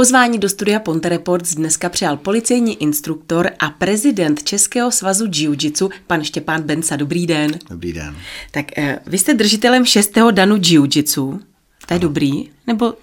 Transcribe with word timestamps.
Pozvání 0.00 0.38
do 0.38 0.48
studia 0.48 0.80
Ponte 0.80 1.08
Reports 1.08 1.54
dneska 1.54 1.88
přijal 1.88 2.16
policejní 2.16 2.82
instruktor 2.82 3.50
a 3.58 3.70
prezident 3.70 4.42
Českého 4.42 4.90
svazu 4.90 5.26
jiu-jitsu, 5.26 5.90
pan 6.06 6.24
Štěpán 6.24 6.62
Benca. 6.62 6.96
Dobrý 6.96 7.26
den. 7.26 7.58
Dobrý 7.70 7.92
den. 7.92 8.16
Tak 8.50 8.78
eh, 8.78 8.98
vy 9.06 9.18
jste 9.18 9.34
držitelem 9.34 9.84
šestého 9.84 10.30
danu 10.30 10.56
jiu-jitsu. 10.56 11.40
To 11.86 11.94
je 11.94 11.98
ano. 11.98 11.98
dobrý? 11.98 12.50
Nebo 12.66 12.94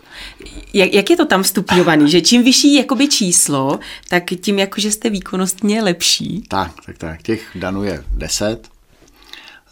jak, 0.74 0.94
jak 0.94 1.10
je 1.10 1.18
to 1.18 1.26
tam 1.26 1.44
stupňovaný? 1.44 2.12
Že 2.12 2.22
čím 2.22 2.44
vyšší 2.44 2.76
jakoby 2.76 3.08
číslo, 3.08 3.80
tak 4.10 4.24
tím 4.42 4.60
jakože 4.60 4.92
jste 4.92 5.10
výkonnostně 5.10 5.84
lepší? 5.84 6.44
Tak, 6.48 6.72
tak, 6.86 6.98
tak. 6.98 7.22
Těch 7.22 7.50
danů 7.56 7.84
je 7.84 8.04
deset. 8.12 8.68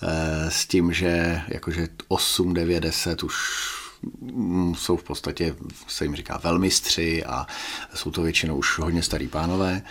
Eh, 0.04 0.52
s 0.52 0.66
tím, 0.66 0.94
že 0.94 1.42
jakože 1.48 1.88
8, 2.08 2.54
9, 2.54 2.80
10 2.80 3.24
už 3.24 3.36
jsou 4.76 4.98
v 4.98 5.04
podstatě, 5.04 5.56
se 5.88 6.06
jim 6.06 6.16
říká 6.16 6.40
velmistři 6.44 7.24
a 7.26 7.48
jsou 7.94 8.12
to 8.12 8.22
většinou 8.22 8.58
už 8.58 8.80
hodně 8.80 9.04
starý 9.04 9.28
pánové. 9.28 9.82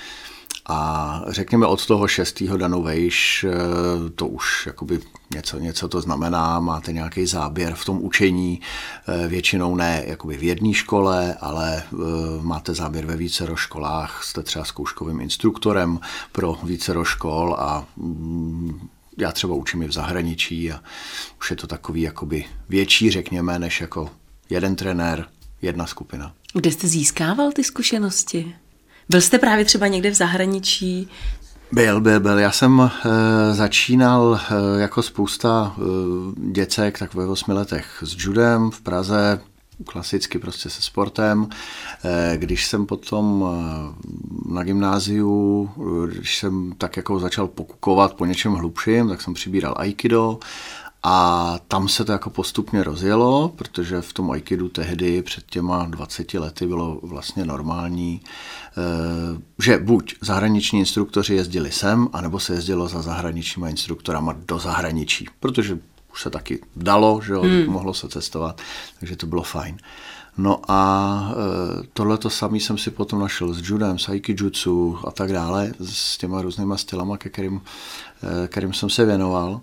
A 0.69 1.21
řekněme 1.29 1.67
od 1.67 1.87
toho 1.87 2.09
šestého 2.09 2.57
danou 2.57 2.83
vejš, 2.83 3.45
eh, 3.45 4.11
to 4.11 4.27
už 4.27 4.67
jakoby 4.67 5.01
něco, 5.35 5.59
něco 5.59 5.89
to 5.89 6.01
znamená, 6.01 6.61
máte 6.61 6.93
nějaký 6.93 7.27
záběr 7.27 7.75
v 7.75 7.85
tom 7.85 7.99
učení, 8.03 8.61
eh, 9.09 9.29
většinou 9.29 9.77
ne 9.77 10.03
jakoby 10.07 10.37
v 10.37 10.43
jedné 10.43 10.73
škole, 10.73 11.37
ale 11.41 11.83
eh, 11.83 11.97
máte 12.41 12.75
záběr 12.75 13.07
ve 13.07 13.17
více 13.17 13.47
školách, 13.55 14.25
jste 14.25 14.43
třeba 14.43 14.65
zkouškovým 14.65 15.21
instruktorem 15.21 16.01
pro 16.33 16.59
více 16.63 16.95
škol 17.05 17.57
a 17.59 17.85
mm, 17.97 18.89
já 19.19 19.33
třeba 19.33 19.55
učím 19.55 19.83
i 19.83 19.87
v 19.87 19.93
zahraničí 19.93 20.73
a 20.73 20.81
už 21.41 21.51
je 21.51 21.57
to 21.57 21.67
takový 21.67 22.03
jakoby 22.03 22.45
větší, 22.69 23.11
řekněme, 23.11 23.59
než 23.59 23.81
jako 23.81 24.11
jeden 24.51 24.77
trenér, 24.77 25.27
jedna 25.63 25.87
skupina. 25.87 26.35
Kde 26.53 26.73
jste 26.73 26.89
získával 26.89 27.53
ty 27.53 27.65
zkušenosti? 27.65 28.57
Byl 29.09 29.21
jste 29.21 29.39
právě 29.39 29.65
třeba 29.65 29.87
někde 29.87 30.11
v 30.11 30.15
zahraničí? 30.15 31.09
Byl, 31.73 32.01
byl, 32.01 32.21
byl. 32.21 32.39
Já 32.39 32.51
jsem 32.51 32.81
e, 32.81 32.91
začínal 33.55 34.41
e, 34.51 34.81
jako 34.81 35.03
spousta 35.03 35.77
e, 35.79 35.83
děcek 36.53 36.99
tak 36.99 37.15
ve 37.15 37.27
osmi 37.27 37.55
letech 37.55 38.03
s 38.07 38.25
judem 38.25 38.71
v 38.71 38.81
Praze, 38.81 39.41
klasicky 39.87 40.39
prostě 40.39 40.71
se 40.71 40.83
sportem. 40.83 41.49
Eh, 42.05 42.37
když 42.37 42.67
jsem 42.67 42.87
potom 42.87 43.45
eh, 43.47 44.55
na 44.55 44.65
gymnáziu, 44.65 45.71
eh, 45.77 46.15
když 46.15 46.39
jsem 46.39 46.73
tak 46.79 46.97
jako 46.97 47.19
začal 47.19 47.49
pokukovat 47.49 48.15
po 48.15 48.25
něčem 48.25 48.53
hlubším, 48.53 49.09
tak 49.09 49.23
jsem 49.23 49.35
přibíral 49.35 49.75
aikido 49.77 50.39
a 51.03 51.59
tam 51.69 51.89
se 51.89 52.05
to 52.05 52.13
jako 52.13 52.31
postupně 52.31 52.85
rozjelo, 52.85 53.49
protože 53.49 54.01
v 54.01 54.13
tom 54.13 54.31
aikidu 54.31 54.69
tehdy 54.69 55.23
před 55.23 55.45
těma 55.47 55.85
20 55.85 56.35
lety 56.35 56.67
bylo 56.67 57.01
vlastně 57.03 57.45
normální, 57.45 58.21
že 59.59 59.79
buď 59.79 60.15
zahraniční 60.21 60.79
instruktoři 60.79 61.35
jezdili 61.35 61.73
sem, 61.73 62.09
anebo 62.13 62.41
se 62.41 62.55
jezdilo 62.55 62.89
za 62.89 63.03
zahraničníma 63.03 63.69
instruktorama 63.69 64.35
do 64.47 64.59
zahraničí, 64.59 65.27
protože 65.41 65.79
už 66.15 66.23
se 66.23 66.31
taky 66.31 66.61
dalo, 66.77 67.21
že 67.27 67.33
jo, 67.33 67.43
hmm. 67.43 67.67
mohlo 67.67 67.95
se 67.95 68.09
cestovat, 68.09 68.61
takže 69.01 69.17
to 69.17 69.27
bylo 69.27 69.43
fajn. 69.43 69.77
No 70.39 70.61
a 70.69 71.31
e, 71.31 71.87
tohle 71.93 72.19
to 72.19 72.31
samý 72.31 72.61
jsem 72.61 72.79
si 72.79 72.91
potom 72.91 73.21
našel 73.21 73.53
s 73.53 73.69
judem, 73.69 73.99
s 73.99 74.09
aikijutsu 74.09 74.99
a 75.07 75.11
tak 75.11 75.33
dále, 75.33 75.73
s 75.81 76.19
těma 76.19 76.43
různýma 76.43 76.77
stylama, 76.77 77.19
ke 77.19 77.29
kterým, 77.29 77.63
e, 78.45 78.49
kterým 78.49 78.73
jsem 78.73 78.91
se 78.91 79.05
věnoval. 79.05 79.61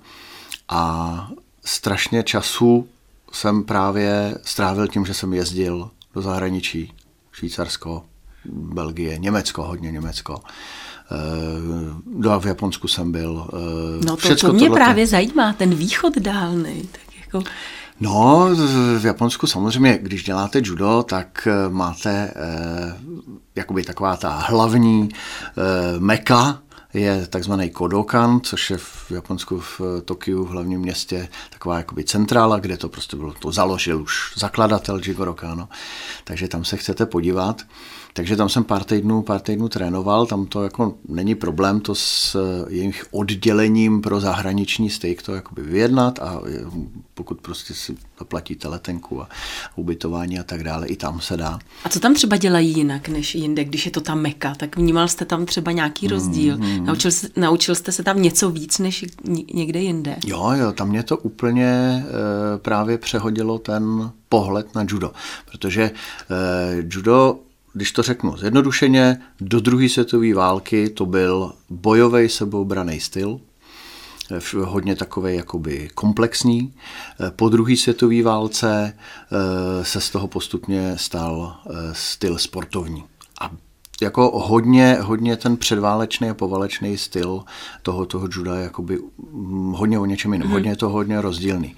A 0.70 1.32
strašně 1.66 2.24
času 2.24 2.88
jsem 3.32 3.64
právě 3.64 4.38
strávil 4.44 4.88
tím, 4.88 5.06
že 5.06 5.14
jsem 5.14 5.34
jezdil 5.34 5.90
do 6.14 6.22
zahraničí, 6.22 6.94
Švýcarsko, 7.32 8.04
Belgie, 8.46 9.18
Německo, 9.18 9.64
hodně 9.64 9.92
Německo. 9.92 10.42
Do 12.20 12.40
v 12.40 12.46
Japonsku 12.46 12.88
jsem 12.88 13.12
byl. 13.12 13.48
Eh, 13.54 14.06
no 14.06 14.18
to, 14.18 14.36
to 14.36 14.54
mě 14.54 14.60
tohleto. 14.60 14.74
právě 14.74 15.08
zajímá, 15.08 15.54
ten 15.54 15.76
východ 15.76 16.18
dálný. 16.18 16.90
Tak 16.92 17.18
jako... 17.18 17.44
No, 18.02 18.50
v 19.00 19.06
Japonsku 19.06 19.48
samozřejmě, 19.48 20.00
když 20.02 20.24
děláte 20.24 20.62
judo, 20.64 21.06
tak 21.08 21.48
eh, 21.48 21.70
máte 21.70 22.34
eh, 22.36 22.98
jakoby 23.56 23.84
taková 23.84 24.18
ta 24.18 24.30
hlavní 24.30 25.10
eh, 25.14 26.00
meka, 26.00 26.62
je 26.94 27.28
takzvaný 27.28 27.70
Kodokan, 27.70 28.42
což 28.44 28.70
je 28.70 28.78
v 28.78 29.12
Japonsku 29.12 29.60
v 29.60 29.82
Tokiu, 30.06 30.46
v 30.46 30.50
hlavním 30.50 30.80
městě, 30.80 31.28
taková 31.50 31.78
jakoby 31.78 32.04
centrála, 32.04 32.60
kde 32.60 32.78
to 32.78 32.90
prostě 32.90 33.18
bylo, 33.18 33.34
to 33.34 33.52
založil 33.52 34.02
už 34.02 34.34
zakladatel 34.38 35.02
Jigoro 35.06 35.34
Kano. 35.34 35.70
Takže 36.24 36.48
tam 36.48 36.66
se 36.66 36.78
chcete 36.78 37.06
podívat. 37.06 37.62
Takže 38.14 38.36
tam 38.36 38.50
jsem 38.50 38.64
pár 38.64 38.84
týdnů, 38.84 39.22
pár 39.22 39.40
týdnů 39.40 39.70
trénoval, 39.70 40.26
tam 40.26 40.46
to 40.46 40.64
jako 40.64 40.94
není 41.08 41.36
problém 41.36 41.80
to 41.80 41.96
s 41.96 42.38
jejich 42.70 43.06
oddělením 43.12 44.02
pro 44.02 44.20
zahraniční 44.20 44.90
styk 44.90 45.22
to 45.22 45.36
jakoby 45.36 45.62
vyjednat 45.62 46.20
a 46.20 46.42
pokud 47.14 47.42
prostě 47.42 47.74
si 47.74 47.96
zaplatíte 48.20 48.68
letenku 48.68 49.22
a 49.22 49.30
ubytování 49.76 50.40
a 50.40 50.44
tak 50.44 50.64
dále, 50.64 50.88
i 50.88 50.96
tam 50.96 51.22
se 51.22 51.38
dá. 51.38 51.60
A 51.84 51.90
co 51.90 52.00
tam 52.00 52.14
třeba 52.14 52.38
dělají 52.38 52.74
jinak 52.74 53.10
než 53.10 53.36
jinde, 53.36 53.64
když 53.64 53.86
je 53.86 53.92
to 53.92 54.02
ta 54.02 54.16
meka, 54.16 54.56
tak 54.56 54.78
vnímal 54.78 55.08
jste 55.08 55.26
tam 55.26 55.46
třeba 55.46 55.72
nějaký 55.72 56.08
rozdíl? 56.08 56.58
Mm, 56.58 56.66
mm. 56.66 56.86
Naučil, 56.86 57.12
naučil 57.36 57.76
jste 57.76 57.92
se 57.92 58.04
tam 58.04 58.22
něco 58.22 58.50
víc 58.50 58.80
než 58.80 59.06
někde 59.54 59.80
jinde? 59.80 60.16
Jo, 60.26 60.52
jo, 60.52 60.72
tam 60.72 60.90
mě 60.90 61.04
to 61.04 61.18
úplně 61.18 61.66
e, 61.66 62.04
právě 62.58 62.98
přehodilo 62.98 63.60
ten 63.60 64.12
pohled 64.30 64.76
na 64.76 64.86
judo, 64.90 65.12
protože 65.52 65.82
e, 65.82 65.92
judo 66.90 67.40
když 67.74 67.92
to 67.92 68.04
řeknu 68.04 68.38
zjednodušeně, 68.38 69.22
do 69.42 69.60
druhé 69.60 69.90
světové 69.90 70.34
války 70.34 70.90
to 70.90 71.06
byl 71.06 71.54
bojový 71.70 72.30
seboubraný 72.30 73.00
styl, 73.00 73.40
eh, 74.32 74.40
hodně 74.64 74.96
takový 74.96 75.36
jakoby 75.36 75.90
komplexní. 75.96 76.74
Eh, 77.20 77.32
po 77.32 77.50
druhé 77.50 77.78
světové 77.78 78.22
válce 78.22 78.94
eh, 78.94 79.86
se 79.86 80.02
z 80.02 80.10
toho 80.10 80.28
postupně 80.28 80.98
stal 80.98 81.56
styl 81.92 82.38
sportovní. 82.38 83.04
A 83.42 83.52
jako 84.02 84.32
hodně, 84.34 84.98
hodně 85.02 85.38
ten 85.38 85.58
předválečný 85.58 86.30
a 86.30 86.34
povalečný 86.34 86.98
styl 86.98 87.44
toho, 87.82 88.06
toho 88.06 88.28
juda 88.32 88.56
je 88.56 88.64
jakoby 88.64 89.00
mm, 89.32 89.74
hodně 89.74 90.00
o 90.00 90.06
něčem 90.06 90.34
jiném, 90.34 90.48
mm. 90.48 90.54
hodně 90.54 90.70
je 90.70 90.76
to 90.76 90.90
hodně 90.90 91.22
rozdílný. 91.22 91.76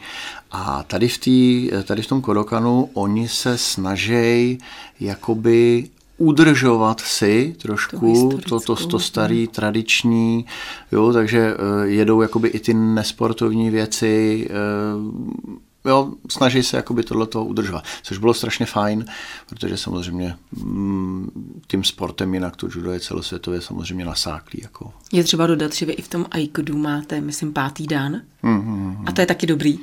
A 0.51 0.83
tady 0.83 1.07
v, 1.07 1.17
tý, 1.17 1.69
tady 1.83 2.01
v 2.01 2.07
tom 2.07 2.21
Kodokanu 2.21 2.89
oni 2.93 3.27
se 3.27 3.57
snaží 3.57 4.57
jakoby 4.99 5.89
udržovat 6.17 6.99
si 6.99 7.55
trošku 7.61 8.29
to, 8.49 8.59
to, 8.59 8.75
to, 8.75 8.87
to 8.87 8.99
starý, 8.99 9.47
tradiční, 9.47 10.45
jo, 10.91 11.13
takže 11.13 11.53
uh, 11.53 11.83
jedou 11.83 12.21
jakoby 12.21 12.47
i 12.47 12.59
ty 12.59 12.73
nesportovní 12.73 13.69
věci, 13.69 14.47
uh, 14.49 15.53
jo, 15.85 16.13
snaží 16.29 16.63
se 16.63 16.77
jakoby 16.77 17.03
tohleto 17.03 17.45
udržovat, 17.45 17.83
což 18.03 18.17
bylo 18.17 18.33
strašně 18.33 18.65
fajn, 18.65 19.05
protože 19.49 19.77
samozřejmě 19.77 20.35
mm, 20.51 21.61
tím 21.67 21.83
sportem 21.83 22.33
jinak 22.33 22.55
to 22.55 22.67
judo 22.75 22.91
je 22.91 22.99
celosvětově 22.99 23.61
samozřejmě 23.61 24.05
nasáklý. 24.05 24.59
Jako. 24.63 24.93
Je 25.11 25.23
třeba 25.23 25.47
dodat, 25.47 25.73
že 25.73 25.85
vy 25.85 25.93
i 25.93 26.01
v 26.01 26.07
tom 26.07 26.25
Aikidu 26.31 26.77
máte, 26.77 27.21
myslím, 27.21 27.53
pátý 27.53 27.87
dan 27.87 28.21
mm-hmm. 28.43 29.03
a 29.05 29.11
to 29.11 29.21
je 29.21 29.27
taky 29.27 29.47
dobrý. 29.47 29.79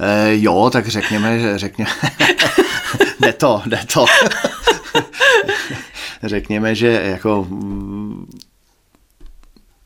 E, 0.00 0.38
jo, 0.38 0.70
tak 0.72 0.88
řekněme, 0.88 1.40
že 1.40 1.58
řekněme, 1.58 1.90
jde 3.20 3.32
to, 3.32 3.62
jde 3.66 3.80
to. 3.94 4.06
řekněme, 6.22 6.74
že 6.74 7.02
jako 7.04 7.46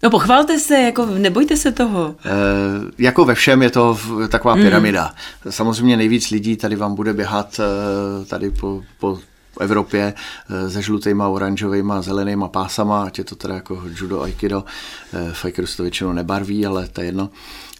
No 0.03 0.11
pochvalte 0.11 0.59
se, 0.59 0.75
jako 0.75 1.07
nebojte 1.07 1.57
se 1.57 1.73
toho. 1.73 2.15
E, 2.25 2.31
jako 3.03 3.25
ve 3.25 3.35
všem 3.35 3.63
je 3.63 3.71
to 3.71 3.99
taková 4.29 4.55
mm. 4.55 4.63
pyramida. 4.63 5.15
Samozřejmě 5.51 5.97
nejvíc 5.97 6.31
lidí 6.31 6.57
tady 6.57 6.77
vám 6.77 6.95
bude 6.95 7.15
běhat 7.15 7.61
eh, 7.61 8.25
tady 8.25 8.51
po, 8.51 8.83
po 9.01 9.19
Evropě 9.61 10.15
eh, 10.51 10.71
se 10.71 10.83
žlutýma, 10.83 11.29
oranžovýma, 11.29 12.03
zelenýma 12.03 12.49
pásama, 12.49 13.03
ať 13.03 13.19
je 13.19 13.25
to 13.25 13.35
teda 13.35 13.55
jako 13.55 13.83
judo, 14.01 14.23
aikido. 14.23 14.65
Se 15.35 15.77
to 15.77 15.83
většinou 15.83 16.13
nebarví, 16.13 16.67
ale 16.67 16.89
to 16.89 17.01
je 17.01 17.07
jedno. 17.07 17.31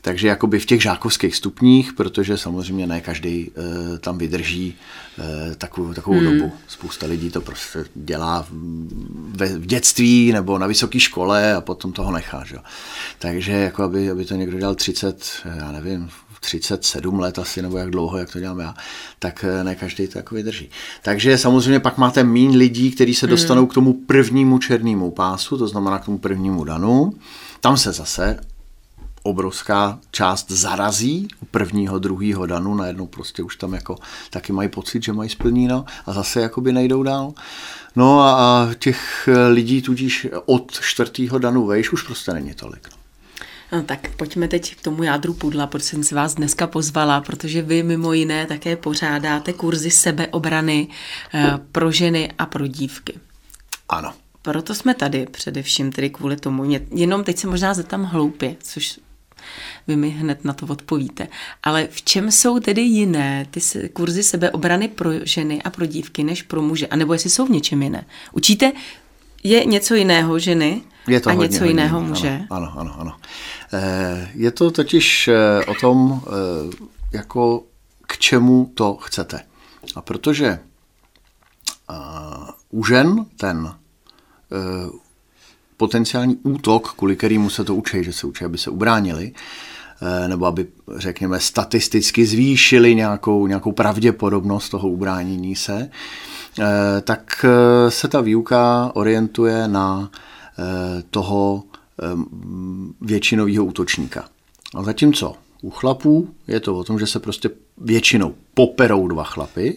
Takže 0.09 0.29
jakoby 0.29 0.59
v 0.59 0.67
těch 0.67 0.83
žákovských 0.83 1.37
stupních, 1.37 1.93
protože 1.93 2.37
samozřejmě 2.37 2.87
ne 2.87 3.01
každý 3.01 3.51
e, 3.51 3.99
tam 3.99 4.19
vydrží 4.19 4.75
e, 5.19 5.55
takovou, 5.55 5.95
takovou 5.95 6.19
hmm. 6.19 6.39
dobu. 6.39 6.53
Spousta 6.69 7.07
lidí 7.07 7.31
to 7.31 7.41
prostě 7.41 7.85
dělá 7.95 8.47
ve, 9.31 9.47
v 9.47 9.67
dětství 9.67 10.33
nebo 10.33 10.59
na 10.59 10.67
vysoké 10.67 11.01
škole 11.01 11.55
a 11.55 11.61
potom 11.61 11.93
toho 11.93 12.13
nechá. 12.13 12.45
Že? 12.45 12.57
Takže 13.19 13.53
jako 13.53 13.83
aby, 13.83 14.11
aby 14.11 14.25
to 14.25 14.35
někdo 14.35 14.59
dělal 14.59 14.75
30, 14.75 15.25
já 15.57 15.73
nevím, 15.73 16.11
37 16.41 17.21
let 17.21 17.39
asi, 17.39 17.63
nebo 17.63 17.79
jak 17.79 17.91
dlouho, 17.91 18.19
jak 18.19 18.33
to 18.33 18.41
dělám 18.41 18.61
já, 18.61 18.75
tak 19.19 19.45
eh, 19.49 19.65
ne 19.65 19.75
každý 19.75 20.09
to 20.09 20.19
jako 20.19 20.35
vydrží. 20.35 20.71
Takže 21.03 21.39
samozřejmě 21.39 21.81
pak 21.81 21.99
máte 21.99 22.25
mín 22.25 22.51
lidí, 22.51 22.91
kteří 22.91 23.15
se 23.15 23.27
hmm. 23.27 23.31
dostanou 23.31 23.63
hmm. 23.63 23.69
k 23.69 23.75
tomu 23.75 23.93
prvnímu 23.93 24.59
černému 24.59 25.11
pásu, 25.11 25.59
to 25.59 25.69
znamená 25.69 25.99
k 25.99 26.05
tomu 26.05 26.19
prvnímu 26.19 26.65
danu. 26.65 27.13
Tam 27.61 27.77
se 27.77 27.93
zase 27.93 28.39
obrovská 29.29 29.99
část 30.11 30.51
zarazí 30.51 31.29
u 31.41 31.47
prvního, 31.47 31.99
druhého 31.99 32.47
danu, 32.47 32.75
najednou 32.75 33.07
prostě 33.07 33.43
už 33.43 33.57
tam 33.57 33.75
jako 33.75 33.97
taky 34.31 34.53
mají 34.53 34.69
pocit, 34.69 35.03
že 35.03 35.13
mají 35.13 35.31
splníno 35.31 35.85
a 36.07 36.13
zase 36.13 36.41
jakoby 36.41 36.73
nejdou 36.73 37.03
dál. 37.03 37.33
No 37.97 38.21
a 38.21 38.69
těch 38.79 39.29
lidí 39.49 39.83
tudíž 39.83 40.27
od 40.47 40.81
čtvrtého 40.81 41.39
danu 41.39 41.67
vejš 41.67 41.93
už 41.93 42.03
prostě 42.03 42.33
není 42.33 42.55
tolik. 42.55 42.89
No. 42.91 42.99
No 43.73 43.83
tak 43.83 44.09
pojďme 44.17 44.49
teď 44.49 44.77
k 44.77 44.83
tomu 44.83 45.03
jádru 45.03 45.35
pudla, 45.35 45.67
proč 45.67 45.83
jsem 45.83 46.05
si 46.05 46.15
vás 46.15 46.35
dneska 46.35 46.67
pozvala, 46.67 47.21
protože 47.21 47.63
vy 47.63 47.83
mimo 47.83 48.13
jiné 48.13 48.47
také 48.47 48.77
pořádáte 48.77 49.53
kurzy 49.53 49.91
sebeobrany 49.91 50.89
eh, 51.35 51.59
pro 51.73 51.93
ženy 51.93 52.33
a 52.39 52.47
pro 52.47 52.67
dívky. 52.67 53.21
Ano. 53.89 54.13
Proto 54.43 54.75
jsme 54.75 54.95
tady 54.95 55.27
především, 55.27 55.93
tedy 55.93 56.11
kvůli 56.11 56.37
tomu. 56.37 56.79
Jenom 56.91 57.25
teď 57.25 57.39
se 57.39 57.47
možná 57.47 57.75
zeptám 57.75 58.05
hloupě, 58.05 58.57
což 58.63 59.01
vy 59.89 59.97
mi 59.97 60.11
hned 60.11 60.45
na 60.45 60.53
to 60.53 60.67
odpovíte. 60.67 61.29
Ale 61.63 61.89
v 61.91 62.03
čem 62.03 62.31
jsou 62.31 62.61
tedy 62.61 62.83
jiné 62.83 63.47
ty 63.51 63.61
kurzy 63.89 64.23
sebeobrany 64.23 64.89
pro 64.89 65.11
ženy 65.23 65.63
a 65.63 65.71
pro 65.71 65.87
dívky 65.87 66.25
než 66.25 66.43
pro 66.43 66.63
muže? 66.63 66.87
A 66.87 66.97
nebo 66.97 67.13
jestli 67.13 67.31
jsou 67.31 67.47
v 67.47 67.51
něčem 67.51 67.83
jiné? 67.83 68.05
Učíte, 68.33 68.73
je 69.45 69.65
něco 69.65 69.95
jiného 69.95 70.39
ženy 70.39 70.83
je 71.09 71.21
to 71.21 71.31
a 71.31 71.33
hodně, 71.33 71.49
něco 71.49 71.65
jiného 71.65 72.01
muže? 72.01 72.41
Ano, 72.51 72.73
ano, 72.77 72.95
ano. 72.99 73.17
Eh, 73.73 74.31
je 74.35 74.51
to 74.51 74.71
totiž 74.71 75.29
eh, 75.29 75.65
o 75.65 75.75
tom, 75.75 76.23
eh, 76.27 76.77
jako 77.13 77.63
k 78.07 78.19
čemu 78.19 78.73
to 78.75 78.95
chcete. 78.95 79.41
A 79.95 80.03
protože 80.03 80.59
u 82.71 82.85
žen 82.85 83.27
ten 83.37 83.75
potenciální 85.79 86.37
útok, 86.37 86.95
kvůli 86.97 87.17
kterému 87.17 87.51
se 87.51 87.65
to 87.65 87.75
učí, 87.75 88.05
že 88.05 88.13
se 88.13 88.27
učí, 88.27 88.45
aby 88.45 88.59
se 88.59 88.71
ubránili, 88.71 89.33
nebo 90.27 90.47
aby, 90.47 90.67
řekněme, 90.97 91.41
statisticky 91.41 92.27
zvýšili 92.27 92.95
nějakou, 92.95 93.47
nějakou 93.47 93.73
pravděpodobnost 93.73 94.69
toho 94.69 94.89
ubránění 94.89 95.57
se, 95.57 95.91
tak 97.05 97.45
se 97.89 98.09
ta 98.09 98.21
výuka 98.21 98.91
orientuje 98.95 99.69
na 99.69 100.11
toho 101.11 101.63
většinového 103.01 103.65
útočníka. 103.65 104.29
A 104.75 104.83
zatímco 104.83 105.35
u 105.63 105.71
chlapů 105.71 106.29
je 106.47 106.61
to 106.61 106.77
o 106.77 106.85
tom, 106.85 106.99
že 106.99 107.07
se 107.07 107.21
prostě 107.21 107.51
většinou 107.79 108.35
poperou 108.55 109.09
dva 109.09 109.25
chlapy, 109.25 109.77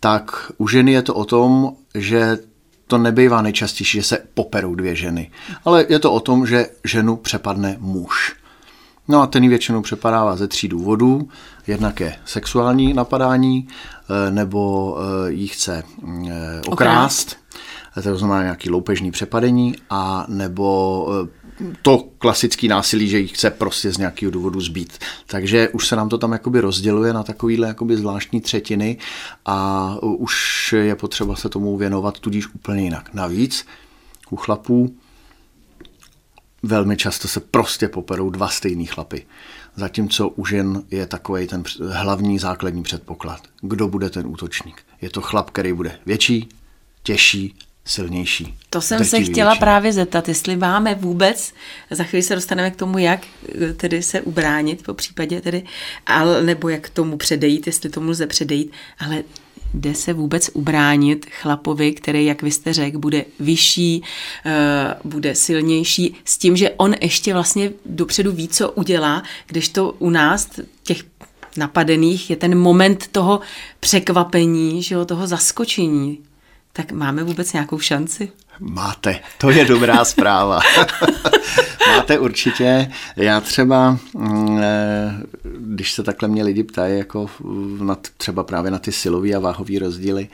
tak 0.00 0.52
u 0.58 0.68
ženy 0.68 0.92
je 0.92 1.02
to 1.02 1.14
o 1.14 1.24
tom, 1.24 1.72
že 1.94 2.38
to 2.86 2.98
nebývá 2.98 3.42
nejčastější, 3.42 3.98
že 3.98 4.02
se 4.02 4.18
poperou 4.34 4.74
dvě 4.74 4.96
ženy, 4.96 5.30
ale 5.64 5.86
je 5.88 5.98
to 5.98 6.12
o 6.12 6.20
tom, 6.20 6.46
že 6.46 6.66
ženu 6.84 7.16
přepadne 7.16 7.76
muž. 7.80 8.36
No 9.08 9.22
a 9.22 9.26
ten 9.26 9.42
ji 9.42 9.48
většinou 9.48 9.82
přepadává 9.82 10.36
ze 10.36 10.48
tří 10.48 10.68
důvodů. 10.68 11.28
Jednak 11.66 12.00
je 12.00 12.16
sexuální 12.24 12.94
napadání, 12.94 13.68
eh, 13.68 14.30
nebo 14.30 14.96
eh, 14.98 15.32
jí 15.32 15.48
chce 15.48 15.82
eh, 16.28 16.60
okrást, 16.68 17.36
to 18.02 18.16
znamená 18.16 18.42
nějaký 18.42 18.70
loupežný 18.70 19.10
přepadení, 19.10 19.74
a 19.90 20.26
nebo 20.28 21.08
to 21.82 22.08
klasický 22.18 22.68
násilí, 22.68 23.08
že 23.08 23.18
jich 23.18 23.32
chce 23.32 23.50
prostě 23.50 23.92
z 23.92 23.98
nějakého 23.98 24.32
důvodu 24.32 24.60
zbít. 24.60 24.98
Takže 25.26 25.68
už 25.68 25.88
se 25.88 25.96
nám 25.96 26.08
to 26.08 26.18
tam 26.18 26.32
jakoby 26.32 26.60
rozděluje 26.60 27.12
na 27.12 27.22
takovýhle 27.22 27.68
jakoby 27.68 27.96
zvláštní 27.96 28.40
třetiny 28.40 28.96
a 29.46 29.96
už 30.02 30.34
je 30.78 30.96
potřeba 30.96 31.36
se 31.36 31.48
tomu 31.48 31.76
věnovat 31.76 32.20
tudíž 32.20 32.54
úplně 32.54 32.82
jinak. 32.82 33.14
Navíc 33.14 33.66
u 34.30 34.36
chlapů 34.36 34.96
velmi 36.62 36.96
často 36.96 37.28
se 37.28 37.40
prostě 37.40 37.88
poperou 37.88 38.30
dva 38.30 38.48
stejný 38.48 38.86
chlapy. 38.86 39.26
Zatímco 39.76 40.28
u 40.28 40.46
žen 40.46 40.82
je 40.90 41.06
takový 41.06 41.46
ten 41.46 41.62
hlavní 41.90 42.38
základní 42.38 42.82
předpoklad. 42.82 43.40
Kdo 43.60 43.88
bude 43.88 44.10
ten 44.10 44.26
útočník? 44.26 44.82
Je 45.00 45.10
to 45.10 45.20
chlap, 45.20 45.50
který 45.50 45.72
bude 45.72 45.98
větší, 46.06 46.48
těžší 47.02 47.54
silnější. 47.86 48.54
To 48.70 48.80
jsem 48.80 49.04
se 49.04 49.20
chtěla 49.20 49.54
právě 49.54 49.92
zeptat, 49.92 50.28
jestli 50.28 50.56
máme 50.56 50.94
vůbec, 50.94 51.52
za 51.90 52.04
chvíli 52.04 52.22
se 52.22 52.34
dostaneme 52.34 52.70
k 52.70 52.76
tomu, 52.76 52.98
jak 52.98 53.26
eh, 53.62 53.72
tedy 53.72 54.02
se 54.02 54.20
ubránit, 54.20 54.82
po 54.82 54.94
případě 54.94 55.40
tedy, 55.40 55.62
ale, 56.06 56.42
nebo 56.42 56.68
jak 56.68 56.88
tomu 56.88 57.16
předejít, 57.16 57.66
jestli 57.66 57.90
tomu 57.90 58.10
lze 58.10 58.26
předejít, 58.26 58.72
ale 58.98 59.22
jde 59.74 59.94
se 59.94 60.12
vůbec 60.12 60.50
ubránit 60.52 61.26
chlapovi, 61.40 61.92
který, 61.92 62.26
jak 62.26 62.42
vy 62.42 62.50
jste 62.50 62.72
řekl, 62.72 62.98
bude 62.98 63.24
vyšší, 63.40 64.02
eh, 64.46 64.94
bude 65.04 65.34
silnější, 65.34 66.14
s 66.24 66.38
tím, 66.38 66.56
že 66.56 66.70
on 66.70 66.94
ještě 67.00 67.32
vlastně 67.32 67.72
dopředu 67.86 68.32
ví, 68.32 68.48
co 68.48 68.70
udělá, 68.70 69.22
když 69.46 69.68
to 69.68 69.92
u 69.98 70.10
nás 70.10 70.48
těch 70.82 71.02
napadených 71.56 72.30
je 72.30 72.36
ten 72.36 72.58
moment 72.58 73.06
toho 73.06 73.40
překvapení, 73.80 74.82
že 74.82 74.94
jo, 74.94 75.04
toho 75.04 75.26
zaskočení. 75.26 76.18
Tak 76.76 76.92
máme 76.92 77.24
vůbec 77.24 77.52
nějakou 77.52 77.78
šanci? 77.78 78.32
Máte, 78.60 79.20
to 79.38 79.50
je 79.50 79.64
dobrá 79.64 80.04
zpráva. 80.14 80.60
Máte 81.88 82.18
určitě. 82.18 82.92
Já 83.16 83.40
třeba, 83.40 83.98
mm, 84.14 84.58
eh, 84.60 85.22
když 85.58 85.92
se 85.92 86.02
takhle 86.02 86.28
mě 86.28 86.44
lidi 86.44 86.62
ptají, 86.62 86.98
jako 86.98 87.30
na, 87.80 87.96
třeba 88.16 88.42
právě 88.42 88.70
na 88.70 88.78
ty 88.78 88.92
silové 88.92 89.34
a 89.34 89.38
váhové 89.38 89.78
rozdíly, 89.78 90.28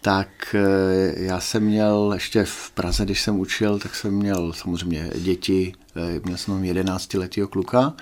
tak 0.00 0.54
eh, 0.54 1.24
já 1.24 1.40
jsem 1.40 1.62
měl 1.62 2.10
ještě 2.14 2.44
v 2.44 2.70
Praze, 2.70 3.04
když 3.04 3.22
jsem 3.22 3.40
učil, 3.40 3.78
tak 3.78 3.94
jsem 3.94 4.14
měl 4.14 4.52
samozřejmě 4.52 5.10
děti, 5.14 5.72
eh, 5.96 6.20
měl 6.24 6.36
jsem 6.36 6.64
11 6.64 7.14
letého 7.14 7.48
kluka, 7.48 7.92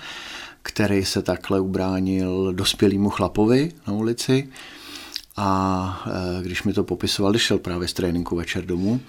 který 0.63 1.05
se 1.05 1.21
takhle 1.21 1.59
ubránil 1.59 2.53
dospělému 2.53 3.09
chlapovi 3.09 3.71
na 3.87 3.93
ulici 3.93 4.49
a 5.37 6.03
e, 6.39 6.43
když 6.43 6.63
mi 6.63 6.73
to 6.73 6.83
popisoval, 6.83 7.31
když 7.31 7.41
šel 7.41 7.59
právě 7.59 7.87
z 7.87 7.93
tréninku 7.93 8.35
večer 8.35 8.65
domů, 8.65 8.99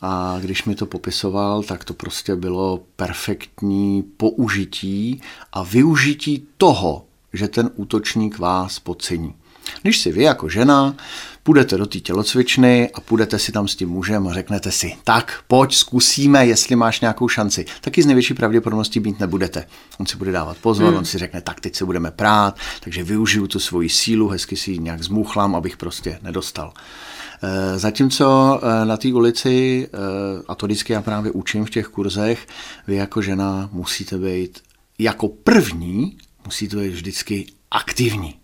a 0.00 0.38
když 0.40 0.64
mi 0.64 0.74
to 0.74 0.86
popisoval, 0.86 1.62
tak 1.62 1.84
to 1.84 1.94
prostě 1.94 2.36
bylo 2.36 2.82
perfektní 2.96 4.02
použití 4.02 5.22
a 5.52 5.62
využití 5.62 6.48
toho, 6.56 7.04
že 7.32 7.48
ten 7.48 7.70
útočník 7.76 8.38
vás 8.38 8.78
podcení. 8.78 9.34
Když 9.82 9.98
si 9.98 10.12
vy 10.12 10.22
jako 10.22 10.48
žena 10.48 10.94
půjdete 11.42 11.76
do 11.76 11.86
té 11.86 12.00
tělocvičny 12.00 12.90
a 12.94 13.00
půjdete 13.00 13.38
si 13.38 13.52
tam 13.52 13.68
s 13.68 13.76
tím 13.76 13.88
mužem 13.88 14.28
a 14.28 14.32
řeknete 14.32 14.72
si, 14.72 14.96
tak 15.04 15.40
pojď, 15.48 15.74
zkusíme, 15.74 16.46
jestli 16.46 16.76
máš 16.76 17.00
nějakou 17.00 17.28
šanci. 17.28 17.64
Taky 17.80 18.02
z 18.02 18.06
největší 18.06 18.34
pravděpodobností 18.34 19.00
být 19.00 19.20
nebudete. 19.20 19.66
On 19.98 20.06
si 20.06 20.16
bude 20.16 20.32
dávat 20.32 20.56
pozor, 20.56 20.88
hmm. 20.88 20.96
on 20.96 21.04
si 21.04 21.18
řekne, 21.18 21.40
tak 21.40 21.60
teď 21.60 21.76
se 21.76 21.84
budeme 21.84 22.10
prát, 22.10 22.56
takže 22.80 23.04
využiju 23.04 23.46
tu 23.46 23.58
svoji 23.60 23.88
sílu, 23.88 24.28
hezky 24.28 24.56
si 24.56 24.70
ji 24.70 24.78
nějak 24.78 25.02
zmuchlám, 25.02 25.54
abych 25.54 25.76
prostě 25.76 26.18
nedostal. 26.22 26.72
Eh, 27.42 27.78
zatímco 27.78 28.60
eh, 28.62 28.84
na 28.84 28.96
té 28.96 29.08
ulici, 29.08 29.88
eh, 29.92 30.42
a 30.48 30.54
to 30.54 30.66
vždycky 30.66 30.92
já 30.92 31.02
právě 31.02 31.30
učím 31.30 31.64
v 31.64 31.70
těch 31.70 31.86
kurzech, 31.86 32.46
vy 32.86 32.96
jako 32.96 33.22
žena 33.22 33.68
musíte 33.72 34.18
být 34.18 34.62
jako 34.98 35.28
první, 35.28 36.18
musíte 36.44 36.76
být 36.76 36.88
vždycky 36.88 37.46
aktivní. 37.70 38.39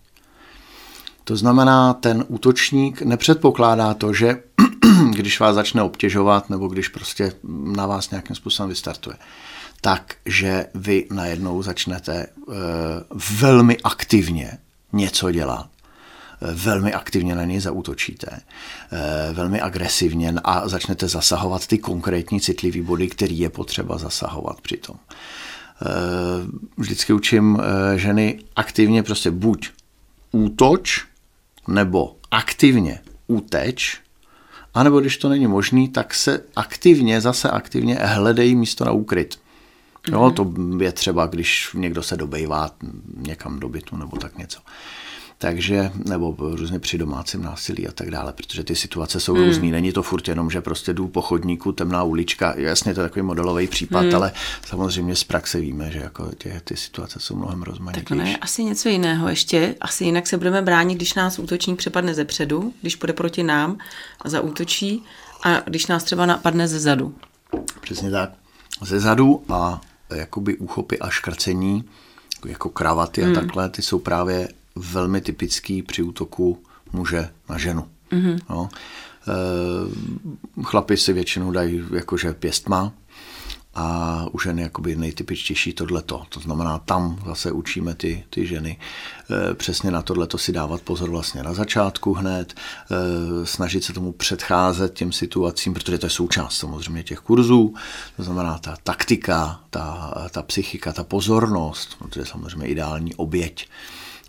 To 1.27 1.35
znamená, 1.35 1.93
ten 1.93 2.25
útočník 2.27 3.01
nepředpokládá 3.01 3.93
to, 3.93 4.13
že 4.13 4.43
když 5.11 5.39
vás 5.39 5.55
začne 5.55 5.81
obtěžovat 5.81 6.49
nebo 6.49 6.67
když 6.67 6.87
prostě 6.87 7.33
na 7.75 7.85
vás 7.85 8.11
nějakým 8.11 8.35
způsobem 8.35 8.69
vystartuje, 8.69 9.15
tak 9.81 10.15
že 10.25 10.65
vy 10.75 11.07
najednou 11.11 11.61
začnete 11.61 12.13
e, 12.15 12.27
velmi 13.39 13.77
aktivně 13.83 14.57
něco 14.93 15.31
dělat. 15.31 15.69
Eh, 16.41 16.53
velmi 16.53 16.93
aktivně 16.93 17.35
na 17.35 17.43
něj 17.43 17.59
zaútočíte, 17.59 18.27
eh, 18.31 19.33
velmi 19.33 19.61
agresivně 19.61 20.33
a 20.43 20.69
začnete 20.69 21.07
zasahovat 21.07 21.67
ty 21.67 21.77
konkrétní 21.77 22.41
citlivé 22.41 22.81
body, 22.81 23.07
který 23.07 23.39
je 23.39 23.49
potřeba 23.49 23.97
zasahovat 23.97 24.61
přitom. 24.61 24.95
Vždycky 26.77 27.13
učím 27.13 27.57
ženy 27.95 28.39
aktivně 28.55 29.03
prostě 29.03 29.31
buď 29.31 29.69
útoč, 30.31 31.06
nebo 31.67 32.17
aktivně 32.31 32.99
uteč, 33.27 33.99
anebo 34.73 34.99
když 34.99 35.17
to 35.17 35.29
není 35.29 35.47
možný, 35.47 35.89
tak 35.89 36.13
se 36.13 36.43
aktivně, 36.55 37.21
zase 37.21 37.49
aktivně 37.49 37.95
hledejí 37.95 38.55
místo 38.55 38.85
na 38.85 38.91
úkryt. 38.91 39.39
Jo, 40.11 40.31
to 40.31 40.53
je 40.79 40.91
třeba, 40.91 41.27
když 41.27 41.69
někdo 41.73 42.03
se 42.03 42.17
dobejvá 42.17 42.71
někam 43.17 43.59
do 43.59 43.69
bytu 43.69 43.97
nebo 43.97 44.17
tak 44.17 44.37
něco 44.37 44.59
takže, 45.39 45.91
nebo 46.05 46.35
různě 46.39 46.79
při 46.79 46.97
domácím 46.97 47.41
násilí 47.41 47.87
a 47.87 47.91
tak 47.91 48.11
dále, 48.11 48.33
protože 48.33 48.63
ty 48.63 48.75
situace 48.75 49.19
jsou 49.19 49.33
hmm. 49.33 49.45
různý. 49.45 49.71
Není 49.71 49.91
to 49.91 50.03
furt 50.03 50.27
jenom, 50.27 50.51
že 50.51 50.61
prostě 50.61 50.93
jdu 50.93 51.07
po 51.07 51.21
chodníku, 51.21 51.71
temná 51.71 52.03
ulička, 52.03 52.53
jasně 52.57 52.93
to 52.93 53.01
je 53.01 53.09
takový 53.09 53.25
modelový 53.25 53.67
případ, 53.67 54.05
hmm. 54.05 54.15
ale 54.15 54.31
samozřejmě 54.65 55.15
z 55.15 55.23
praxe 55.23 55.59
víme, 55.59 55.91
že 55.91 55.99
jako 55.99 56.31
tě, 56.37 56.61
ty 56.63 56.75
situace 56.75 57.19
jsou 57.19 57.35
mnohem 57.35 57.63
rozmanitější. 57.63 58.05
Tak 58.05 58.17
ne, 58.17 58.37
asi 58.37 58.63
něco 58.63 58.89
jiného 58.89 59.29
ještě, 59.29 59.75
asi 59.81 60.05
jinak 60.05 60.27
se 60.27 60.37
budeme 60.37 60.61
bránit, 60.61 60.95
když 60.95 61.13
nás 61.13 61.39
útočník 61.39 61.77
přepadne 61.77 62.13
ze 62.13 62.25
předu, 62.25 62.73
když 62.81 62.95
půjde 62.95 63.13
proti 63.13 63.43
nám 63.43 63.77
a 64.21 64.29
zaútočí, 64.29 65.03
a 65.43 65.59
když 65.59 65.87
nás 65.87 66.03
třeba 66.03 66.25
napadne 66.25 66.67
ze 66.67 66.79
zadu. 66.79 67.15
Přesně 67.81 68.11
tak. 68.11 68.29
Ze 68.81 68.99
zadu 68.99 69.43
a 69.49 69.81
jakoby 70.15 70.57
úchopy 70.57 70.99
a 70.99 71.09
škrcení, 71.09 71.83
jako 72.45 72.69
kravaty 72.69 73.23
a 73.23 73.25
hmm. 73.25 73.35
takhle, 73.35 73.69
ty 73.69 73.81
jsou 73.81 73.99
právě 73.99 74.47
velmi 74.77 75.21
typický 75.21 75.81
při 75.81 76.03
útoku 76.03 76.63
muže 76.93 77.29
na 77.49 77.57
ženu. 77.57 77.87
Mm-hmm. 78.11 78.39
No. 78.49 78.69
E, 79.27 80.63
chlapi 80.63 80.97
si 80.97 81.13
většinou 81.13 81.51
dají 81.51 81.83
jakože 81.91 82.33
pěstma, 82.33 82.93
a 83.79 84.25
u 84.31 84.39
ženy 84.39 84.61
jakoby 84.61 84.95
nejtypičtější 84.95 85.73
tohleto. 85.73 86.23
To 86.29 86.39
znamená, 86.39 86.79
tam 86.79 87.19
zase 87.25 87.51
učíme 87.51 87.95
ty, 87.95 88.23
ty 88.29 88.47
ženy 88.47 88.79
e, 89.29 89.53
přesně 89.53 89.91
na 89.91 90.01
tohleto 90.01 90.37
si 90.37 90.51
dávat 90.51 90.81
pozor 90.81 91.09
vlastně 91.09 91.43
na 91.43 91.53
začátku 91.53 92.13
hned, 92.13 92.53
e, 92.53 93.45
snažit 93.45 93.83
se 93.83 93.93
tomu 93.93 94.11
předcházet 94.11 94.93
těm 94.93 95.11
situacím, 95.11 95.73
protože 95.73 95.97
to 95.97 96.05
je 96.05 96.09
součást 96.09 96.57
samozřejmě 96.57 97.03
těch 97.03 97.19
kurzů, 97.19 97.73
to 98.15 98.23
znamená 98.23 98.57
ta 98.57 98.77
taktika, 98.83 99.59
ta, 99.69 100.13
ta 100.31 100.41
psychika, 100.41 100.93
ta 100.93 101.03
pozornost, 101.03 101.95
protože 101.99 102.25
samozřejmě 102.25 102.67
ideální 102.67 103.15
oběť 103.15 103.67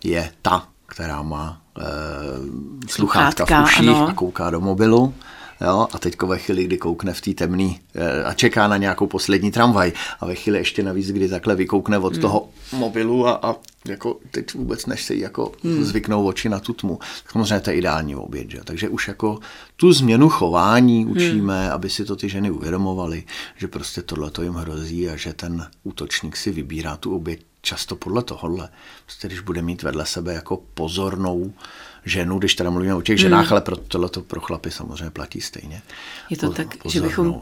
je 0.03 0.31
ta, 0.41 0.67
která 0.85 1.21
má 1.21 1.61
e, 1.77 1.83
sluchátka 2.87 3.45
v 3.45 3.63
uších 3.63 3.89
ano. 3.89 4.07
a 4.07 4.13
kouká 4.13 4.49
do 4.49 4.61
mobilu. 4.61 5.13
Jo? 5.61 5.87
A 5.91 5.99
teď 5.99 6.21
ve 6.21 6.37
chvíli, 6.37 6.63
kdy 6.63 6.77
koukne 6.77 7.13
v 7.13 7.21
té 7.21 7.33
temné 7.33 7.75
eh, 7.95 8.23
a 8.23 8.33
čeká 8.33 8.67
na 8.67 8.77
nějakou 8.77 9.07
poslední 9.07 9.51
tramvaj 9.51 9.91
a 10.19 10.25
ve 10.25 10.35
chvíli 10.35 10.57
ještě 10.57 10.83
navíc, 10.83 11.11
kdy 11.11 11.29
takhle 11.29 11.55
vykoukne 11.55 11.97
od 11.97 12.13
hmm. 12.13 12.21
toho 12.21 12.49
mobilu 12.71 13.27
a, 13.27 13.39
a 13.43 13.55
jako 13.85 14.19
teď 14.31 14.53
vůbec 14.53 14.85
než 14.85 15.05
se 15.05 15.15
jako 15.15 15.51
hmm. 15.63 15.83
zvyknou 15.83 16.27
oči 16.27 16.49
na 16.49 16.59
tu 16.59 16.73
tmu. 16.73 16.99
Tak 17.23 17.31
samozřejmě 17.31 17.59
to 17.59 17.69
je 17.69 17.75
ideální 17.75 18.15
oběd. 18.15 18.51
Že? 18.51 18.59
Takže 18.63 18.89
už 18.89 19.07
jako 19.07 19.39
tu 19.75 19.93
změnu 19.93 20.29
chování 20.29 21.03
hmm. 21.03 21.11
učíme, 21.11 21.63
hmm. 21.63 21.73
aby 21.73 21.89
si 21.89 22.05
to 22.05 22.15
ty 22.15 22.29
ženy 22.29 22.51
uvědomovaly, 22.51 23.23
že 23.57 23.67
prostě 23.67 24.01
tohle 24.01 24.31
to 24.31 24.41
jim 24.41 24.53
hrozí 24.53 25.09
a 25.09 25.15
že 25.15 25.33
ten 25.33 25.67
útočník 25.83 26.37
si 26.37 26.51
vybírá 26.51 26.97
tu 26.97 27.15
oběť 27.15 27.45
často 27.61 27.95
podle 27.95 28.23
tohohle. 28.23 28.69
Prostě 29.05 29.27
když 29.27 29.39
bude 29.39 29.61
mít 29.61 29.83
vedle 29.83 30.05
sebe 30.05 30.33
jako 30.33 30.61
pozornou 30.73 31.53
ženu, 32.05 32.39
když 32.39 32.55
teda 32.55 32.69
mluvíme 32.69 32.95
o 32.95 33.01
těch 33.01 33.17
ženách, 33.17 33.45
hmm. 33.45 33.53
ale 33.53 33.61
pro 33.61 33.75
tohle 33.75 34.09
to 34.09 34.21
pro 34.21 34.41
chlapy 34.41 34.71
samozřejmě 34.71 35.09
platí 35.09 35.41
stejně. 35.41 35.81
Je 36.29 36.37
to 36.37 36.47
po, 36.47 36.53
tak, 36.53 36.77
že 36.85 37.01
bychom 37.01 37.41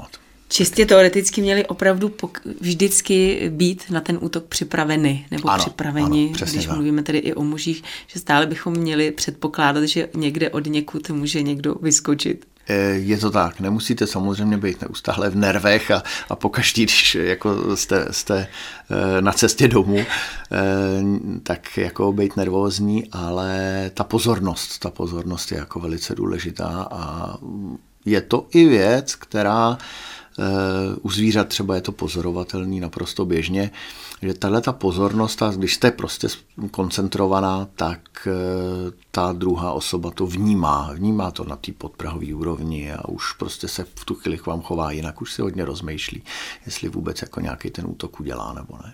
čistě 0.50 0.86
teoreticky 0.86 1.42
měli 1.42 1.66
opravdu 1.66 2.08
pok- 2.08 2.56
vždycky 2.62 3.50
být 3.50 3.90
na 3.90 4.02
ten 4.02 4.18
útok 4.22 4.46
připraveni, 4.46 5.26
nebo 5.32 5.50
ano, 5.50 5.64
připraveni, 5.64 6.34
ano, 6.36 6.52
když 6.52 6.66
tak. 6.66 6.76
mluvíme 6.76 7.04
tedy 7.04 7.18
i 7.18 7.34
o 7.34 7.44
mužích, 7.44 7.84
že 8.08 8.20
stále 8.20 8.46
bychom 8.46 8.74
měli 8.74 9.12
předpokládat, 9.12 9.84
že 9.84 10.10
někde 10.16 10.50
od 10.50 10.66
někud 10.66 11.10
může 11.10 11.42
někdo 11.42 11.76
vyskočit. 11.76 12.46
Eh, 12.70 12.76
je 12.90 13.18
to 13.18 13.32
tak, 13.32 13.60
nemusíte 13.60 14.08
samozřejmě 14.08 14.58
být 14.58 14.82
neustále 14.82 15.30
v 15.30 15.36
nervech 15.36 15.92
a, 15.92 16.04
a 16.30 16.36
pokaždý, 16.36 16.84
když 16.84 17.16
jako 17.16 17.78
jste, 17.78 18.08
jste 18.12 18.48
eh, 19.18 19.22
na 19.22 19.32
cestě 19.32 19.68
domů, 19.68 19.98
eh, 19.98 20.06
tak 21.44 21.78
jako 21.78 22.14
být 22.14 22.38
nervózní, 22.38 23.10
ale 23.12 23.92
ta 23.94 24.04
pozornost, 24.04 24.80
ta 24.80 24.90
pozornost 24.90 25.52
je 25.52 25.58
jako 25.58 25.80
velice 25.80 26.16
důležitá 26.16 26.88
a 26.92 27.34
je 28.06 28.22
to 28.22 28.48
i 28.52 28.66
věc, 28.66 29.16
která 29.16 29.78
u 31.01 31.12
zvířat 31.12 31.48
třeba 31.48 31.75
je 31.75 31.82
to 31.82 31.91
pozorovatelný 31.91 32.79
naprosto 32.79 33.25
běžně, 33.25 33.72
že 34.22 34.34
tahle 34.34 34.62
ta 34.62 34.72
pozornost, 34.72 35.44
když 35.56 35.74
jste 35.74 35.91
prostě 35.91 36.27
koncentrovaná, 36.72 37.67
tak 37.75 38.27
eh, 38.27 38.91
ta 39.12 39.34
druhá 39.34 39.72
osoba 39.72 40.12
to 40.12 40.27
vnímá. 40.27 40.91
Vnímá 40.94 41.32
to 41.32 41.44
na 41.44 41.56
té 41.56 41.72
podprahové 41.72 42.34
úrovni 42.34 42.94
a 42.94 43.08
už 43.08 43.34
prostě 43.34 43.67
se 43.67 43.84
v 43.96 44.06
tu 44.06 44.15
chvíli 44.15 44.38
k 44.38 44.46
vám 44.46 44.62
chová 44.62 44.91
jinak, 44.91 45.22
už 45.22 45.34
si 45.34 45.41
hodně 45.41 45.65
rozmýšlí, 45.65 46.24
jestli 46.65 46.89
vůbec 46.89 47.22
jako 47.22 47.39
nějaký 47.39 47.70
ten 47.70 47.86
útok 47.88 48.20
udělá 48.20 48.53
nebo 48.53 48.77
ne. 48.84 48.94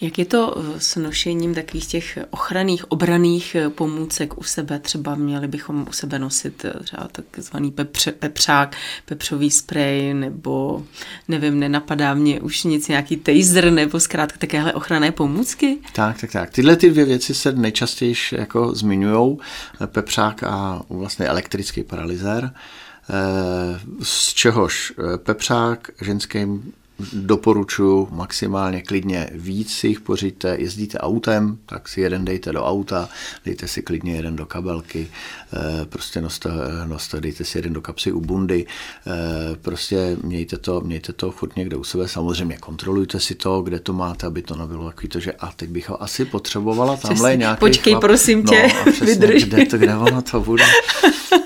Jak 0.00 0.18
je 0.18 0.24
to 0.24 0.54
eh, 0.58 0.80
s 0.80 0.96
nošením 0.96 1.54
takových 1.54 1.86
těch 1.86 2.18
ochranných, 2.30 2.90
obraných 2.90 3.54
eh, 3.54 3.70
pomůcek 3.70 4.38
u 4.38 4.42
sebe? 4.42 4.78
Třeba 4.78 5.14
měli 5.14 5.48
bychom 5.48 5.86
u 5.88 5.92
sebe 5.92 6.18
nosit 6.18 6.64
eh, 6.64 6.72
třeba 6.84 7.08
takzvaný 7.12 7.70
pepře, 7.70 8.12
pepřák, 8.12 8.76
pepřový 9.04 9.50
sprej, 9.50 10.14
nebo 10.14 10.82
nevím, 11.28 11.58
nenapadá 11.58 12.14
mě 12.14 12.40
už 12.40 12.64
nic, 12.64 12.88
nějaký 12.88 13.16
taser, 13.16 13.70
nebo 13.70 14.00
zkrátka 14.00 14.38
takéhle 14.38 14.72
ochranné 14.72 15.12
pomůcky? 15.12 15.78
Tak, 15.92 16.20
tak, 16.20 16.32
tak. 16.32 16.50
Tyhle 16.50 16.76
ty 16.76 16.90
dvě 16.90 17.04
věci 17.04 17.34
se 17.34 17.52
nejčastěji 17.52 18.14
jako 18.32 18.74
zmiňují. 18.74 19.38
Pepřák 19.86 20.42
a 20.42 20.82
vlastně 20.88 21.26
elektrický 21.26 21.84
paralyzér 21.84 22.50
z 24.02 24.34
čehož 24.34 24.92
pepřák 25.16 25.90
ženským 26.00 26.72
doporučuji 27.12 28.08
maximálně 28.10 28.82
klidně 28.82 29.30
víc 29.34 29.72
si 29.72 29.86
jich 29.86 30.00
pořiďte, 30.00 30.56
jezdíte 30.58 30.98
autem, 30.98 31.58
tak 31.66 31.88
si 31.88 32.00
jeden 32.00 32.24
dejte 32.24 32.52
do 32.52 32.64
auta, 32.64 33.08
dejte 33.44 33.68
si 33.68 33.82
klidně 33.82 34.16
jeden 34.16 34.36
do 34.36 34.46
kabelky, 34.46 35.08
eh, 35.52 35.86
prostě 35.86 36.20
noste, 36.20 36.50
noste 36.86 37.20
dejte 37.20 37.44
si 37.44 37.58
jeden 37.58 37.72
do 37.72 37.80
kapsy 37.80 38.12
u 38.12 38.20
bundy, 38.20 38.66
eh, 39.06 39.56
prostě 39.62 40.16
mějte 40.22 40.56
to, 40.58 40.80
mějte 40.80 41.12
to 41.12 41.30
furt 41.30 41.56
někde 41.56 41.76
u 41.76 41.84
sebe, 41.84 42.08
samozřejmě 42.08 42.56
kontrolujte 42.56 43.20
si 43.20 43.34
to, 43.34 43.60
kde 43.62 43.80
to 43.80 43.92
máte, 43.92 44.26
aby 44.26 44.42
to 44.42 44.56
nebylo 44.56 44.86
takový 44.86 45.08
to, 45.08 45.20
že 45.20 45.32
a 45.32 45.52
teď 45.52 45.70
bych 45.70 45.88
ho 45.88 46.02
asi 46.02 46.24
potřebovala, 46.24 46.96
tamhle 46.96 47.32
je 47.32 47.36
nějaký 47.36 47.60
Počkej, 47.60 47.92
chlap. 47.92 48.00
prosím 48.00 48.44
tě, 48.44 48.62
no, 48.86 48.92
přesně, 48.92 49.06
vydrž. 49.06 49.44
Kde, 49.44 49.66
to, 49.66 49.78
kde 49.78 49.96
ono 49.96 50.22
to 50.22 50.40
bude. 50.40 50.64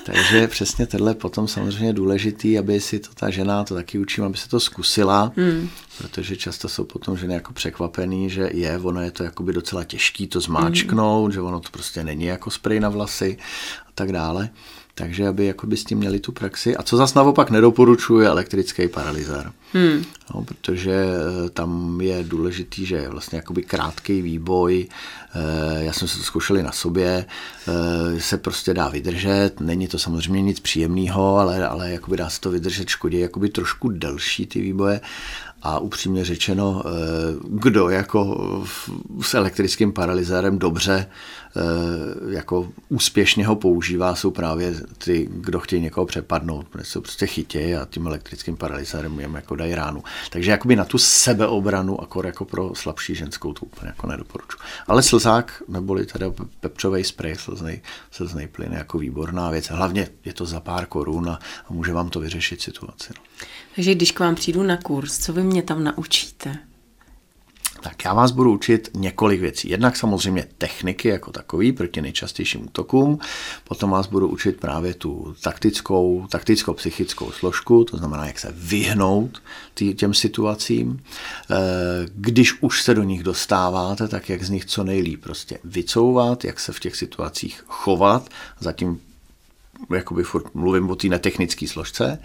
Takže 0.03 0.47
přesně 0.47 0.87
tohle 0.87 1.13
potom 1.15 1.47
samozřejmě 1.47 1.93
důležitý, 1.93 2.59
aby 2.59 2.79
si 2.79 2.99
to 2.99 3.09
ta 3.13 3.29
žena, 3.29 3.63
to 3.63 3.75
taky 3.75 3.99
učím, 3.99 4.23
aby 4.23 4.37
se 4.37 4.49
to 4.49 4.59
zkusila, 4.59 5.31
hmm 5.37 5.44
Hmm. 5.45 5.69
Protože 5.97 6.35
často 6.35 6.69
jsou 6.69 6.83
potom 6.83 7.17
ženy 7.17 7.33
jako 7.33 7.53
překvapený, 7.53 8.29
že 8.29 8.49
je, 8.53 8.77
ono 8.77 9.01
je 9.01 9.11
to 9.11 9.23
jakoby 9.23 9.53
docela 9.53 9.83
těžký 9.83 10.27
to 10.27 10.41
zmáčknout, 10.41 11.25
hmm. 11.25 11.31
že 11.33 11.41
ono 11.41 11.59
to 11.59 11.69
prostě 11.71 12.03
není 12.03 12.25
jako 12.25 12.51
sprej 12.51 12.79
na 12.79 12.89
vlasy 12.89 13.37
a 13.87 13.89
tak 13.95 14.11
dále. 14.11 14.49
Takže 14.97 15.27
aby 15.27 15.45
jakoby 15.45 15.77
s 15.77 15.83
tím 15.83 15.97
měli 15.97 16.19
tu 16.19 16.31
praxi. 16.31 16.77
A 16.77 16.83
co 16.83 16.97
zase 16.97 17.19
naopak 17.19 17.49
nedoporučuje 17.49 18.27
elektrický 18.27 18.87
paralyzér. 18.87 19.51
Hmm. 19.73 20.03
No, 20.33 20.43
protože 20.43 20.91
eh, 20.91 21.49
tam 21.49 22.01
je 22.01 22.23
důležitý, 22.23 22.85
že 22.85 22.95
je 22.95 23.09
vlastně 23.09 23.35
jakoby 23.35 23.63
krátký 23.63 24.21
výboj, 24.21 24.87
eh, 25.35 25.83
já 25.83 25.93
jsem 25.93 26.07
se 26.07 26.17
to 26.17 26.23
zkoušel 26.23 26.63
na 26.63 26.71
sobě, 26.71 27.25
eh, 27.67 28.21
se 28.21 28.37
prostě 28.37 28.73
dá 28.73 28.89
vydržet, 28.89 29.59
není 29.59 29.87
to 29.87 29.99
samozřejmě 29.99 30.41
nic 30.41 30.59
příjemného, 30.59 31.37
ale, 31.37 31.67
ale 31.67 31.91
jakoby 31.91 32.17
dá 32.17 32.29
se 32.29 32.41
to 32.41 32.51
vydržet 32.51 32.89
škodě, 32.89 33.19
jakoby 33.19 33.49
trošku 33.49 33.89
delší 33.89 34.45
ty 34.45 34.61
výboje 34.61 35.01
a 35.61 35.79
upřímně 35.79 36.25
řečeno, 36.25 36.83
eh, 36.85 36.89
kdo 37.49 37.89
jako 37.89 38.37
s 39.21 39.33
elektrickým 39.33 39.93
paralyzérem 39.93 40.59
dobře 40.59 41.09
eh, 41.57 42.35
jako 42.35 42.69
úspěšně 42.89 43.47
ho 43.47 43.55
používá, 43.55 44.15
jsou 44.15 44.31
právě 44.31 44.73
ty, 44.97 45.29
kdo 45.31 45.59
chtějí 45.59 45.81
někoho 45.81 46.05
přepadnout, 46.05 46.67
protože 46.67 46.85
jsou 46.85 47.01
prostě 47.01 47.27
chytě 47.27 47.77
a 47.77 47.85
tím 47.85 48.07
elektrickým 48.07 48.57
paralyzérem 48.57 49.19
jim 49.19 49.35
jako 49.35 49.55
dají 49.55 49.75
ránu. 49.75 50.03
Takže 50.29 50.51
jakoby 50.51 50.75
na 50.75 50.85
tu 50.85 50.97
sebeobranu, 50.97 52.01
akor 52.01 52.25
jako 52.25 52.45
pro 52.45 52.75
slabší 52.75 53.15
ženskou, 53.15 53.53
to 53.53 53.65
úplně 53.65 53.87
jako 53.87 54.07
nedoporučuji. 54.07 54.57
Ale 54.87 55.03
slzák, 55.03 55.63
neboli 55.67 56.05
teda 56.05 56.33
pepřový 56.59 57.03
sprej, 57.03 57.35
slzný, 57.35 57.81
slzný 58.11 58.47
plyn 58.47 58.73
jako 58.73 58.97
výborná 58.97 59.49
věc. 59.49 59.65
Hlavně 59.65 60.07
je 60.25 60.33
to 60.33 60.45
za 60.45 60.59
pár 60.59 60.85
korun 60.85 61.29
a, 61.29 61.39
a 61.69 61.73
může 61.73 61.93
vám 61.93 62.09
to 62.09 62.19
vyřešit 62.19 62.61
situaci. 62.61 63.13
No. 63.15 63.21
Takže 63.75 63.95
když 63.95 64.11
k 64.11 64.19
vám 64.19 64.35
přijdu 64.35 64.63
na 64.63 64.77
kurz, 64.77 65.19
co 65.19 65.33
vy 65.33 65.43
mě 65.43 65.54
tam 65.61 65.83
naučíte? 65.83 66.57
Tak 67.85 68.05
já 68.05 68.13
vás 68.13 68.31
budu 68.31 68.53
učit 68.53 68.89
několik 68.93 69.41
věcí. 69.41 69.69
Jednak 69.69 69.95
samozřejmě 69.95 70.47
techniky 70.57 71.07
jako 71.07 71.31
takový 71.31 71.71
proti 71.71 72.01
nejčastějším 72.01 72.65
útokům, 72.65 73.19
potom 73.63 73.89
vás 73.89 74.07
budu 74.07 74.27
učit 74.27 74.59
právě 74.59 74.93
tu 74.93 75.35
taktickou, 75.41 76.27
takticko-psychickou 76.29 77.31
složku, 77.31 77.83
to 77.83 77.97
znamená, 77.97 78.27
jak 78.27 78.39
se 78.39 78.53
vyhnout 78.57 79.41
těm 79.95 80.13
situacím. 80.13 81.03
Eh, 81.51 81.55
když 82.15 82.61
už 82.61 82.83
se 82.83 82.93
do 82.93 83.03
nich 83.03 83.23
dostáváte, 83.23 84.07
tak 84.07 84.29
jak 84.29 84.43
z 84.43 84.49
nich 84.49 84.65
co 84.65 84.83
nejlíp 84.83 85.23
prostě 85.23 85.59
vycouvat, 85.63 86.45
jak 86.45 86.59
se 86.59 86.73
v 86.73 86.79
těch 86.79 86.95
situacích 86.95 87.63
chovat, 87.67 88.29
zatím 88.59 88.99
jakoby 89.95 90.23
furt 90.23 90.55
mluvím 90.55 90.89
o 90.89 90.95
té 90.95 91.07
netechnické 91.07 91.67
složce. 91.67 92.19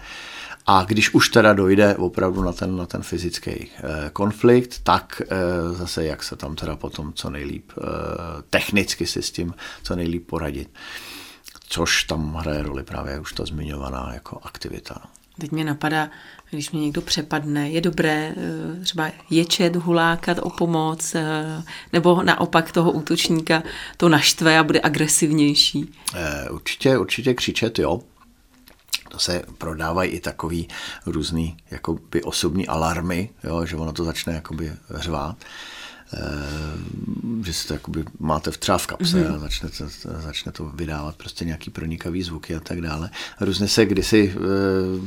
A 0.65 0.83
když 0.83 1.13
už 1.13 1.29
teda 1.29 1.53
dojde 1.53 1.95
opravdu 1.95 2.43
na 2.43 2.53
ten, 2.53 2.77
na 2.77 2.85
ten 2.85 3.01
fyzický 3.01 3.51
eh, 3.51 3.69
konflikt, 4.13 4.79
tak 4.83 5.21
eh, 5.21 5.73
zase 5.73 6.05
jak 6.05 6.23
se 6.23 6.35
tam 6.35 6.55
teda 6.55 6.75
potom 6.75 7.13
co 7.13 7.29
nejlíp 7.29 7.71
eh, 7.77 7.83
technicky 8.49 9.05
si 9.05 9.21
s 9.21 9.31
tím 9.31 9.53
co 9.83 9.95
nejlíp 9.95 10.27
poradit. 10.27 10.69
Což 11.67 12.03
tam 12.03 12.33
hraje 12.33 12.63
roli 12.63 12.83
právě 12.83 13.19
už 13.19 13.33
ta 13.33 13.45
zmiňovaná 13.45 14.11
jako 14.13 14.39
aktivita. 14.43 14.95
No. 15.03 15.09
Teď 15.39 15.51
mě 15.51 15.63
napadá, 15.63 16.09
když 16.49 16.71
mě 16.71 16.81
někdo 16.81 17.01
přepadne, 17.01 17.69
je 17.69 17.81
dobré 17.81 18.35
třeba 18.83 19.11
ječet, 19.29 19.75
hulákat 19.75 20.39
o 20.41 20.49
pomoc, 20.49 21.15
nebo 21.93 22.23
naopak 22.23 22.71
toho 22.71 22.91
útočníka 22.91 23.63
to 23.97 24.09
naštve 24.09 24.59
a 24.59 24.63
bude 24.63 24.81
agresivnější? 24.83 25.93
Určitě, 26.51 26.97
určitě 26.97 27.33
křičet, 27.33 27.79
jo 27.79 28.01
se 29.17 29.41
prodávají 29.57 30.11
i 30.11 30.19
takový 30.19 30.67
různý 31.05 31.57
jakoby 31.71 32.23
osobní 32.23 32.67
alarmy, 32.67 33.29
jo, 33.43 33.65
že 33.65 33.75
ono 33.75 33.93
to 33.93 34.03
začne 34.03 34.33
jakoby 34.33 34.73
řvát. 34.89 35.37
Eh, 36.13 37.41
že 37.45 37.53
si 37.53 37.67
to 37.67 37.73
jakoby 37.73 38.05
máte 38.19 38.51
v 38.51 38.57
třeba 38.57 38.77
v 38.77 38.87
kapse 38.87 39.17
mm-hmm. 39.17 39.35
a 39.35 39.39
začne 39.39 39.69
to, 39.69 39.85
začne 40.21 40.51
to 40.51 40.65
vydávat 40.65 41.15
prostě 41.15 41.45
nějaký 41.45 41.71
pronikavý 41.71 42.23
zvuky 42.23 42.55
a 42.55 42.59
tak 42.59 42.81
dále. 42.81 43.09
Různě 43.41 43.67
se 43.67 43.85
kdysi 43.85 44.35
e, 44.35 44.39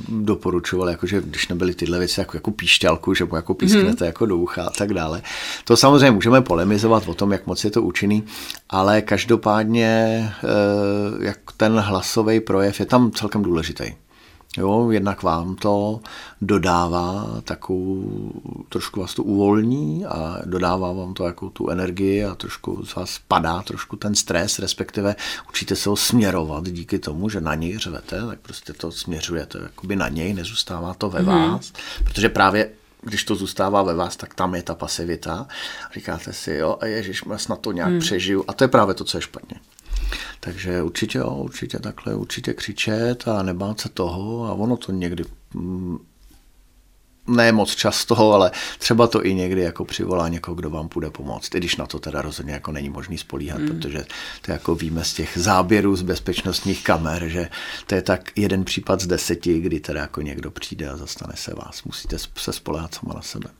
doporučoval, 0.08 0.88
jakože 0.88 1.20
když 1.20 1.48
nebyly 1.48 1.74
tyhle 1.74 1.98
věci 1.98 2.20
jako, 2.20 2.36
jako 2.36 2.50
píšťalku, 2.50 3.14
že 3.14 3.24
mu 3.24 3.36
jako 3.36 3.54
písknete 3.54 3.90
mm-hmm. 3.90 4.06
jako 4.06 4.26
do 4.26 4.36
ucha 4.36 4.64
a 4.64 4.70
tak 4.70 4.94
dále. 4.94 5.22
To 5.64 5.76
samozřejmě 5.76 6.10
můžeme 6.10 6.42
polemizovat 6.42 7.08
o 7.08 7.14
tom, 7.14 7.32
jak 7.32 7.46
moc 7.46 7.64
je 7.64 7.70
to 7.70 7.82
účinný, 7.82 8.24
ale 8.70 9.02
každopádně 9.02 9.86
e, 9.86 11.24
jak 11.24 11.38
ten 11.56 11.78
hlasový 11.78 12.40
projev 12.40 12.80
je 12.80 12.86
tam 12.86 13.10
celkem 13.10 13.42
důležitý. 13.42 14.03
Jo, 14.56 14.90
jednak 14.90 15.22
vám 15.22 15.56
to 15.56 16.00
dodává 16.40 17.26
takovou, 17.44 18.32
trošku 18.68 19.00
vás 19.00 19.14
to 19.14 19.22
uvolní 19.22 20.06
a 20.06 20.38
dodává 20.44 20.92
vám 20.92 21.14
to 21.14 21.26
jako 21.26 21.50
tu 21.50 21.70
energii 21.70 22.24
a 22.24 22.34
trošku 22.34 22.86
z 22.86 22.94
vás 22.94 23.20
padá 23.28 23.62
trošku 23.62 23.96
ten 23.96 24.14
stres, 24.14 24.58
respektive 24.58 25.16
učíte 25.48 25.76
se 25.76 25.88
ho 25.88 25.96
směrovat 25.96 26.64
díky 26.64 26.98
tomu, 26.98 27.28
že 27.28 27.40
na 27.40 27.54
něj 27.54 27.78
řvete, 27.78 28.26
tak 28.26 28.38
prostě 28.40 28.72
to 28.72 28.92
směřujete 28.92 29.58
jakoby 29.62 29.96
na 29.96 30.08
něj, 30.08 30.34
nezůstává 30.34 30.94
to 30.94 31.10
ve 31.10 31.20
mm. 31.20 31.26
vás, 31.26 31.72
protože 32.04 32.28
právě 32.28 32.70
když 33.02 33.24
to 33.24 33.34
zůstává 33.34 33.82
ve 33.82 33.94
vás, 33.94 34.16
tak 34.16 34.34
tam 34.34 34.54
je 34.54 34.62
ta 34.62 34.74
pasivita. 34.74 35.46
Říkáte 35.94 36.32
si, 36.32 36.52
jo, 36.52 36.78
a 36.80 36.86
ježiš, 36.86 37.24
snad 37.36 37.60
to 37.60 37.72
nějak 37.72 37.90
mm. 37.90 37.98
přežiju. 37.98 38.44
A 38.48 38.52
to 38.52 38.64
je 38.64 38.68
právě 38.68 38.94
to, 38.94 39.04
co 39.04 39.18
je 39.18 39.22
špatně. 39.22 39.56
Takže 40.40 40.82
určitě 40.82 41.18
jo, 41.18 41.34
určitě 41.34 41.78
takhle, 41.78 42.14
určitě 42.14 42.52
křičet 42.52 43.28
a 43.28 43.42
nebát 43.42 43.80
se 43.80 43.88
toho 43.88 44.44
a 44.44 44.52
ono 44.52 44.76
to 44.76 44.92
někdy 44.92 45.24
mm, 45.54 45.98
ne 47.26 47.52
moc 47.52 47.74
často, 47.74 48.32
ale 48.32 48.50
třeba 48.78 49.06
to 49.06 49.26
i 49.26 49.34
někdy 49.34 49.60
jako 49.60 49.84
přivolá 49.84 50.28
někoho, 50.28 50.54
kdo 50.54 50.70
vám 50.70 50.88
půjde 50.88 51.10
pomoct, 51.10 51.54
i 51.54 51.58
když 51.58 51.76
na 51.76 51.86
to 51.86 51.98
teda 51.98 52.22
rozhodně 52.22 52.52
jako 52.52 52.72
není 52.72 52.88
možný 52.88 53.18
spolíhat, 53.18 53.60
mm. 53.60 53.66
protože 53.68 54.04
to 54.42 54.52
jako 54.52 54.74
víme 54.74 55.04
z 55.04 55.14
těch 55.14 55.38
záběrů 55.38 55.96
z 55.96 56.02
bezpečnostních 56.02 56.84
kamer, 56.84 57.28
že 57.28 57.48
to 57.86 57.94
je 57.94 58.02
tak 58.02 58.30
jeden 58.36 58.64
případ 58.64 59.00
z 59.00 59.06
deseti, 59.06 59.60
kdy 59.60 59.80
teda 59.80 60.00
jako 60.00 60.22
někdo 60.22 60.50
přijde 60.50 60.88
a 60.88 60.96
zastane 60.96 61.32
se 61.36 61.54
vás. 61.54 61.82
Musíte 61.84 62.16
se 62.18 62.52
spolehat 62.52 62.94
sama 62.94 63.14
na 63.14 63.22
sebe. 63.22 63.50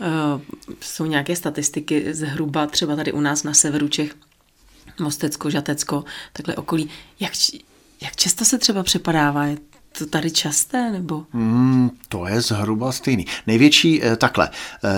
Uh, 0.00 0.40
jsou 0.80 1.06
nějaké 1.06 1.36
statistiky 1.36 2.14
zhruba 2.14 2.66
třeba 2.66 2.96
tady 2.96 3.12
u 3.12 3.20
nás 3.20 3.42
na 3.42 3.54
severu 3.54 3.88
Čech, 3.88 4.14
Mostecko, 5.00 5.50
Žatecko, 5.50 6.04
takhle 6.32 6.56
okolí. 6.56 6.90
Jak, 7.20 7.32
jak 8.02 8.16
často 8.16 8.44
se 8.44 8.58
třeba 8.58 8.82
přepadává? 8.82 9.44
Je 9.44 9.56
to 9.98 10.06
tady 10.06 10.30
časté, 10.30 10.90
nebo? 10.90 11.24
Mm, 11.32 11.90
to 12.08 12.26
je 12.26 12.40
zhruba 12.40 12.92
stejný. 12.92 13.26
Největší, 13.46 14.04
eh, 14.04 14.16
takhle, 14.16 14.50
eh, 14.84 14.88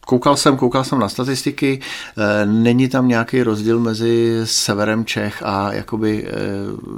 koukal 0.00 0.36
jsem, 0.36 0.56
koukal 0.56 0.84
jsem 0.84 0.98
na 0.98 1.08
statistiky, 1.08 1.80
eh, 1.80 2.46
není 2.46 2.88
tam 2.88 3.08
nějaký 3.08 3.42
rozdíl 3.42 3.80
mezi 3.80 4.40
severem 4.44 5.04
Čech 5.04 5.42
a 5.42 5.72
jakoby, 5.72 6.28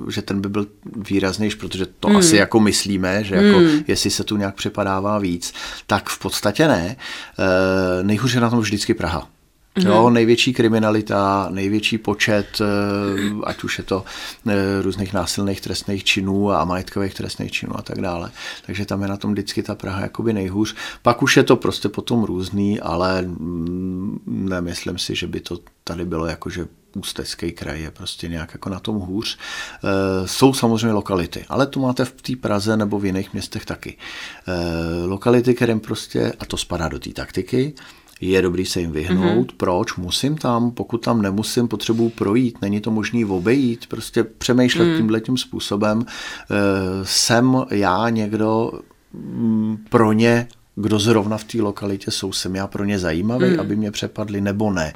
že 0.09 0.23
ten 0.23 0.41
by 0.41 0.49
byl 0.49 0.67
výraznější, 0.97 1.57
protože 1.57 1.87
to 1.87 2.09
mm. 2.09 2.17
asi 2.17 2.37
jako 2.37 2.61
myslíme, 2.61 3.25
že 3.25 3.35
jako 3.35 3.59
mm. 3.59 3.85
jestli 3.87 4.11
se 4.11 4.25
tu 4.25 4.37
nějak 4.37 4.55
přepadává 4.55 5.19
víc, 5.19 5.55
tak 5.87 6.09
v 6.09 6.19
podstatě 6.19 6.69
ne. 6.69 6.97
Nejhůř 8.03 8.35
je 8.35 8.41
na 8.41 8.51
tom 8.51 8.61
vždycky 8.61 8.95
Praha. 8.95 9.29
Mm-hmm. 9.77 9.89
Jo, 9.89 10.11
největší 10.11 10.53
kriminalita, 10.53 11.49
největší 11.51 11.99
počet, 11.99 12.61
eh, 12.61 12.65
ať 13.45 13.65
už 13.65 13.79
je 13.79 13.85
to 13.85 14.05
eh, 14.47 14.83
různých 14.83 15.13
násilných 15.13 15.61
trestných 15.61 16.05
činů 16.05 16.53
a 16.53 16.65
majetkových 16.65 17.15
trestných 17.15 17.53
činů 17.53 17.79
a 17.79 17.83
tak 17.83 18.01
dále. 18.01 18.31
Takže 18.67 18.87
tam 18.87 19.03
je 19.03 19.09
na 19.09 19.17
tom 19.17 19.33
vždycky 19.33 19.63
ta 19.63 19.75
Praha 19.75 20.01
jakoby 20.01 20.33
nejhůř. 20.33 20.75
Pak 21.03 21.23
už 21.23 21.37
je 21.37 21.43
to 21.43 21.57
prostě 21.57 21.89
potom 21.89 22.25
různý, 22.25 22.81
ale 22.81 23.23
mm, 23.23 24.21
nemyslím 24.27 24.99
si, 24.99 25.15
že 25.15 25.27
by 25.27 25.41
to 25.41 25.59
tady 25.85 26.05
bylo 26.05 26.27
jako, 26.27 26.51
že 26.51 26.67
Ústecký 26.97 27.53
kraj 27.53 27.83
je 27.83 27.91
prostě 27.91 28.29
nějak 28.29 28.53
jako 28.53 28.71
na 28.71 28.81
tom 28.81 28.97
hůř. 28.97 29.39
E, 29.85 30.29
jsou 30.29 30.55
samozřejmě 30.55 30.93
lokality, 30.93 31.45
ale 31.49 31.67
to 31.67 31.81
máte 31.81 32.05
v 32.05 32.13
té 32.13 32.37
Praze 32.37 32.77
nebo 32.77 32.99
v 32.99 33.05
jiných 33.05 33.33
městech 33.33 33.65
taky. 33.65 33.97
E, 34.47 35.07
lokality, 35.07 35.55
kterým 35.55 35.81
prostě, 35.81 36.33
a 36.39 36.45
to 36.45 36.57
spadá 36.57 36.89
do 36.89 36.99
té 36.99 37.11
taktiky, 37.11 37.75
je 38.21 38.43
dobrý 38.43 38.67
se 38.67 38.81
jim 38.81 38.93
vyhnout. 38.93 39.53
Mm-hmm. 39.53 39.57
Proč? 39.57 39.97
Musím 39.97 40.37
tam, 40.37 40.71
pokud 40.71 40.99
tam 40.99 41.23
nemusím, 41.23 41.69
potřebuji 41.69 42.09
projít, 42.09 42.63
není 42.63 42.81
to 42.81 42.91
možný 42.91 43.25
obejít, 43.25 43.87
prostě 43.87 44.25
přemýšlet 44.25 44.85
mm. 44.85 44.97
tímhle 44.97 45.21
tím 45.21 45.37
způsobem. 45.37 46.01
E, 46.01 46.55
jsem 47.03 47.57
já 47.71 48.09
někdo 48.09 48.73
mm, 49.13 49.79
pro 49.91 50.13
ně 50.13 50.49
kdo 50.77 50.99
zrovna 50.99 51.39
v 51.39 51.45
té 51.45 51.63
lokalitě 51.63 52.11
jsou, 52.11 52.33
jsem 52.33 52.57
já 52.57 52.67
pro 52.67 52.85
ně 52.85 52.99
zajímavý, 52.99 53.51
mm. 53.51 53.61
aby 53.61 53.77
mě 53.77 53.91
přepadli, 53.91 54.41
nebo 54.41 54.71
ne. 54.71 54.93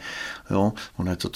Jo? 0.50 0.72
Ono 0.96 1.10
je 1.10 1.16
to 1.16 1.30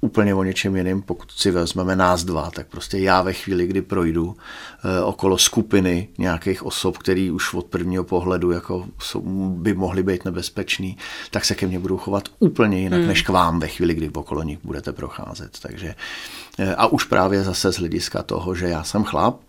úplně 0.00 0.34
o 0.34 0.42
něčem 0.42 0.76
jiném, 0.76 1.02
pokud 1.02 1.32
si 1.32 1.50
vezmeme 1.50 1.96
nás 1.96 2.24
dva, 2.24 2.50
tak 2.50 2.66
prostě 2.66 2.98
já 2.98 3.22
ve 3.22 3.32
chvíli, 3.32 3.66
kdy 3.66 3.82
projdu 3.82 4.36
e, 4.84 5.02
okolo 5.02 5.38
skupiny 5.38 6.08
nějakých 6.18 6.62
osob, 6.62 6.98
který 6.98 7.30
už 7.30 7.54
od 7.54 7.66
prvního 7.66 8.04
pohledu 8.04 8.50
jako 8.50 8.86
jsou, 9.00 9.20
by 9.56 9.74
mohly 9.74 10.02
být 10.02 10.24
nebezpečný, 10.24 10.96
tak 11.30 11.44
se 11.44 11.54
ke 11.54 11.66
mně 11.66 11.78
budou 11.78 11.96
chovat 11.96 12.28
úplně 12.38 12.80
jinak, 12.80 12.98
hmm. 13.00 13.08
než 13.08 13.22
k 13.22 13.28
vám 13.28 13.60
ve 13.60 13.68
chvíli, 13.68 13.94
kdy 13.94 14.10
okolo 14.10 14.42
nich 14.42 14.58
budete 14.64 14.92
procházet. 14.92 15.58
Takže 15.62 15.94
e, 16.58 16.74
a 16.74 16.86
už 16.86 17.04
právě 17.04 17.44
zase 17.44 17.72
z 17.72 17.78
hlediska 17.78 18.22
toho, 18.22 18.54
že 18.54 18.68
já 18.68 18.84
jsem 18.84 19.04
chlap, 19.04 19.40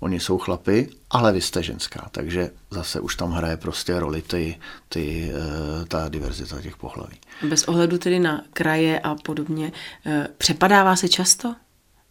oni 0.00 0.20
jsou 0.20 0.38
chlapy, 0.38 0.88
ale 1.10 1.32
vy 1.32 1.40
jste 1.40 1.62
ženská, 1.62 2.08
takže 2.10 2.50
zase 2.70 3.00
už 3.00 3.16
tam 3.16 3.32
hraje 3.32 3.56
prostě 3.56 4.00
roli 4.00 4.22
ty, 4.22 4.58
ty, 4.88 5.32
eh, 5.34 5.86
ta 5.86 6.08
diverzita 6.08 6.62
těch 6.62 6.76
pohlaví. 6.76 7.16
Bez 7.48 7.64
ohledu 7.64 7.98
tedy 7.98 8.18
na 8.18 8.44
kraje 8.52 9.00
a 9.00 9.14
podobně, 9.14 9.72
eh, 10.06 10.28
přepadává 10.38 10.96
se 10.96 11.08
často? 11.08 11.54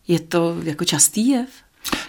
Je 0.07 0.19
to 0.19 0.55
jako 0.63 0.85
častý 0.85 1.29
jev? 1.29 1.49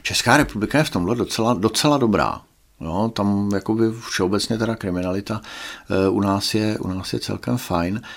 Česká 0.02 0.36
republika 0.36 0.78
je 0.78 0.84
v 0.84 0.90
tomhle 0.90 1.16
docela, 1.16 1.54
docela 1.54 1.98
dobrá. 1.98 2.40
Jo, 2.80 3.10
tam 3.14 3.50
jakoby 3.54 3.84
všeobecně 4.10 4.58
teda 4.58 4.76
kriminalita 4.76 5.40
uh, 6.08 6.16
u 6.16 6.20
nás 6.20 6.54
je, 6.54 6.78
u 6.78 6.88
nás 6.88 7.12
je 7.12 7.20
celkem 7.20 7.58
fajn. 7.58 8.00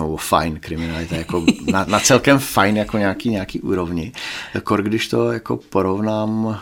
Uh, 0.00 0.16
fajn 0.16 0.60
kriminalita, 0.60 1.16
jako 1.16 1.46
na, 1.72 1.84
na, 1.88 2.00
celkem 2.00 2.38
fajn 2.38 2.76
jako 2.76 2.98
nějaký, 2.98 3.30
nějaký 3.30 3.60
úrovni. 3.60 4.12
Kor, 4.64 4.82
když 4.82 5.08
to 5.08 5.32
jako 5.32 5.56
porovnám, 5.56 6.44
uh, 6.44 6.54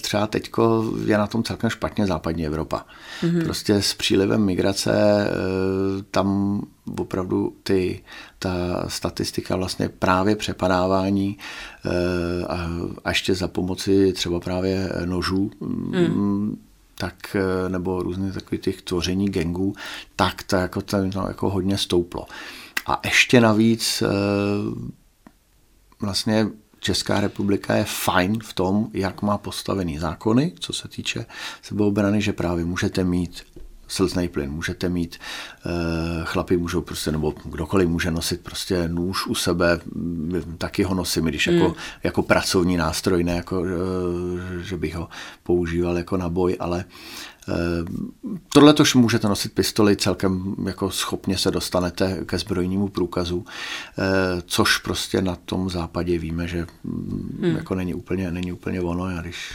třeba 0.00 0.26
teďko 0.26 0.84
je 1.04 1.18
na 1.18 1.26
tom 1.26 1.42
celkem 1.42 1.70
špatně 1.70 2.06
západní 2.06 2.46
Evropa. 2.46 2.84
Mm-hmm. 3.22 3.44
Prostě 3.44 3.82
s 3.82 3.94
přílivem 3.94 4.44
migrace 4.44 4.90
uh, 4.90 6.02
tam 6.10 6.60
opravdu 6.98 7.56
ty, 7.62 8.02
ta 8.38 8.84
statistika 8.88 9.56
vlastně 9.56 9.88
právě 9.88 10.36
přepadávání 10.36 11.38
eh, 11.84 12.46
a, 12.46 12.70
a 13.04 13.08
ještě 13.08 13.34
za 13.34 13.48
pomoci 13.48 14.12
třeba 14.12 14.40
právě 14.40 14.92
nožů, 15.04 15.50
mm. 15.60 16.58
tak, 16.94 17.36
eh, 17.36 17.68
nebo 17.68 18.02
různých 18.02 18.34
takových 18.34 18.60
těch 18.60 18.82
tvoření 18.82 19.28
gengů, 19.28 19.74
tak 20.16 20.42
to 20.42 20.56
jako, 20.56 20.82
to 20.82 20.96
no, 21.14 21.24
jako 21.28 21.50
hodně 21.50 21.78
stouplo. 21.78 22.26
A 22.86 23.00
ještě 23.04 23.40
navíc 23.40 24.02
eh, 24.02 24.06
vlastně 26.00 26.46
Česká 26.80 27.20
republika 27.20 27.74
je 27.76 27.84
fajn 27.84 28.38
v 28.42 28.52
tom, 28.52 28.88
jak 28.92 29.22
má 29.22 29.38
postavený 29.38 29.98
zákony, 29.98 30.52
co 30.58 30.72
se 30.72 30.88
týče 30.88 31.26
sebeobrany, 31.62 32.22
že 32.22 32.32
právě 32.32 32.64
můžete 32.64 33.04
mít 33.04 33.42
slzný 33.90 34.28
plyn. 34.28 34.50
Můžete 34.50 34.88
mít, 34.88 35.18
eh, 35.66 35.70
chlapi 36.24 36.56
můžou 36.56 36.80
prostě, 36.80 37.12
nebo 37.12 37.34
kdokoliv 37.44 37.88
může 37.88 38.10
nosit 38.10 38.40
prostě 38.40 38.88
nůž 38.88 39.26
u 39.26 39.34
sebe, 39.34 39.80
taky 40.58 40.82
ho 40.82 40.94
nosím, 40.94 41.24
když 41.24 41.46
jako, 41.46 41.68
mm. 41.68 41.74
jako 42.02 42.22
pracovní 42.22 42.76
nástroj, 42.76 43.24
ne 43.24 43.36
jako, 43.36 43.64
eh, 43.64 44.62
že 44.62 44.76
bych 44.76 44.96
ho 44.96 45.08
používal 45.42 45.96
jako 45.96 46.16
na 46.16 46.28
boj, 46.28 46.56
ale 46.60 46.84
eh, 47.48 47.54
Tohle 48.52 48.72
tož 48.72 48.94
můžete 48.94 49.28
nosit 49.28 49.52
pistoli, 49.52 49.96
celkem 49.96 50.54
jako 50.66 50.90
schopně 50.90 51.38
se 51.38 51.50
dostanete 51.50 52.24
ke 52.26 52.38
zbrojnímu 52.38 52.88
průkazu, 52.88 53.44
což 54.46 54.78
prostě 54.78 55.22
na 55.22 55.36
tom 55.36 55.70
západě 55.70 56.18
víme, 56.18 56.48
že 56.48 56.66
hmm. 56.84 57.56
jako 57.56 57.74
není 57.74 57.94
úplně, 57.94 58.30
není 58.30 58.52
úplně 58.52 58.80
ono. 58.80 59.10
Já 59.10 59.20
když 59.20 59.52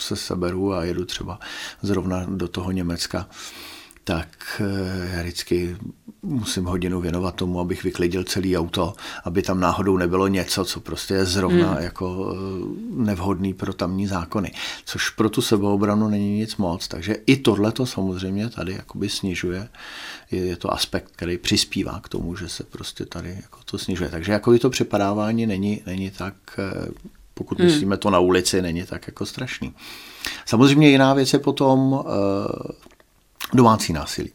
se 0.00 0.16
seberu 0.16 0.74
a 0.74 0.84
jedu 0.84 1.04
třeba 1.04 1.38
zrovna 1.82 2.26
do 2.28 2.48
toho 2.48 2.70
Německa, 2.70 3.26
tak 4.08 4.62
eh, 4.64 5.16
já 5.16 5.22
vždycky 5.22 5.76
musím 6.22 6.64
hodinu 6.64 7.00
věnovat 7.00 7.34
tomu, 7.34 7.60
abych 7.60 7.84
vyklidil 7.84 8.24
celý 8.24 8.58
auto, 8.58 8.94
aby 9.24 9.42
tam 9.42 9.60
náhodou 9.60 9.96
nebylo 9.96 10.28
něco, 10.28 10.64
co 10.64 10.80
prostě 10.80 11.14
je 11.14 11.24
zrovna 11.24 11.72
hmm. 11.72 11.82
jako 11.82 12.34
eh, 12.34 12.38
nevhodný 12.90 13.54
pro 13.54 13.72
tamní 13.72 14.06
zákony. 14.06 14.52
Což 14.84 15.10
pro 15.10 15.30
tu 15.30 15.42
sebeobranu 15.42 16.08
není 16.08 16.36
nic 16.36 16.56
moc, 16.56 16.88
takže 16.88 17.16
i 17.26 17.36
tohle 17.36 17.72
to 17.72 17.86
samozřejmě 17.86 18.48
tady 18.48 18.72
jakoby 18.72 19.08
snižuje. 19.08 19.68
Je, 20.30 20.46
je 20.46 20.56
to 20.56 20.72
aspekt, 20.72 21.12
který 21.16 21.38
přispívá 21.38 22.00
k 22.00 22.08
tomu, 22.08 22.36
že 22.36 22.48
se 22.48 22.64
prostě 22.64 23.06
tady 23.06 23.30
jako 23.42 23.58
to 23.64 23.78
snižuje. 23.78 24.10
Takže 24.10 24.32
jako 24.32 24.58
to 24.58 24.70
přepadávání 24.70 25.46
není, 25.46 25.82
není 25.86 26.10
tak 26.10 26.34
eh, 26.58 26.88
Pokud 27.38 27.58
hmm. 27.58 27.66
myslíme 27.66 27.96
to 27.96 28.10
na 28.10 28.18
ulici, 28.18 28.62
není 28.62 28.84
tak 28.84 29.06
jako 29.06 29.26
strašný. 29.26 29.74
Samozřejmě 30.46 30.90
jiná 30.90 31.14
věc 31.14 31.32
je 31.32 31.38
potom 31.38 31.92
uh, 31.92 32.04
domácí 33.54 33.92
násilí. 33.92 34.30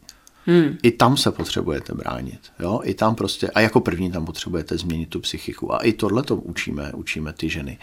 Hmm. 0.45 0.77
I 0.83 0.91
tam 0.91 1.17
se 1.17 1.31
potřebujete 1.31 1.93
bránit. 1.93 2.39
Jo? 2.59 2.81
I 2.83 2.93
tam 2.93 3.15
prostě, 3.15 3.49
a 3.49 3.59
jako 3.59 3.79
první 3.79 4.11
tam 4.11 4.25
potřebujete 4.25 4.77
změnit 4.77 5.09
tu 5.09 5.19
psychiku. 5.19 5.73
A 5.73 5.77
i 5.77 5.93
tohle 5.93 6.23
to 6.23 6.35
učíme, 6.35 6.91
učíme 6.95 7.33
ty 7.33 7.49
ženy. 7.49 7.77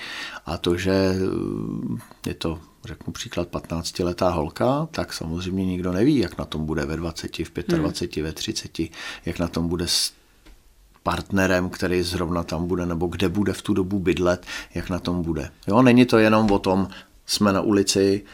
A 0.46 0.56
to, 0.58 0.76
že 0.76 0.92
eh, 0.92 2.28
je 2.28 2.34
to, 2.34 2.58
řeknu 2.84 3.12
příklad, 3.12 3.48
15-letá 3.50 4.30
holka, 4.30 4.88
tak 4.90 5.12
samozřejmě 5.12 5.66
nikdo 5.66 5.92
neví, 5.92 6.18
jak 6.18 6.38
na 6.38 6.44
tom 6.44 6.66
bude 6.66 6.84
ve 6.86 6.96
20, 6.96 7.38
v 7.38 7.52
25, 7.66 8.16
hmm. 8.16 8.24
ve 8.24 8.32
30, 8.32 8.78
jak 9.26 9.38
na 9.38 9.48
tom 9.48 9.68
bude 9.68 9.88
s 9.88 10.12
partnerem, 11.02 11.70
který 11.70 12.02
zrovna 12.02 12.42
tam 12.42 12.66
bude, 12.66 12.86
nebo 12.86 13.06
kde 13.06 13.28
bude 13.28 13.52
v 13.52 13.62
tu 13.62 13.74
dobu 13.74 13.98
bydlet, 13.98 14.46
jak 14.74 14.90
na 14.90 14.98
tom 14.98 15.22
bude. 15.22 15.50
Jo, 15.66 15.82
není 15.82 16.06
to 16.06 16.18
jenom 16.18 16.50
o 16.50 16.58
tom, 16.58 16.88
jsme 17.26 17.52
na 17.52 17.60
ulici, 17.60 18.24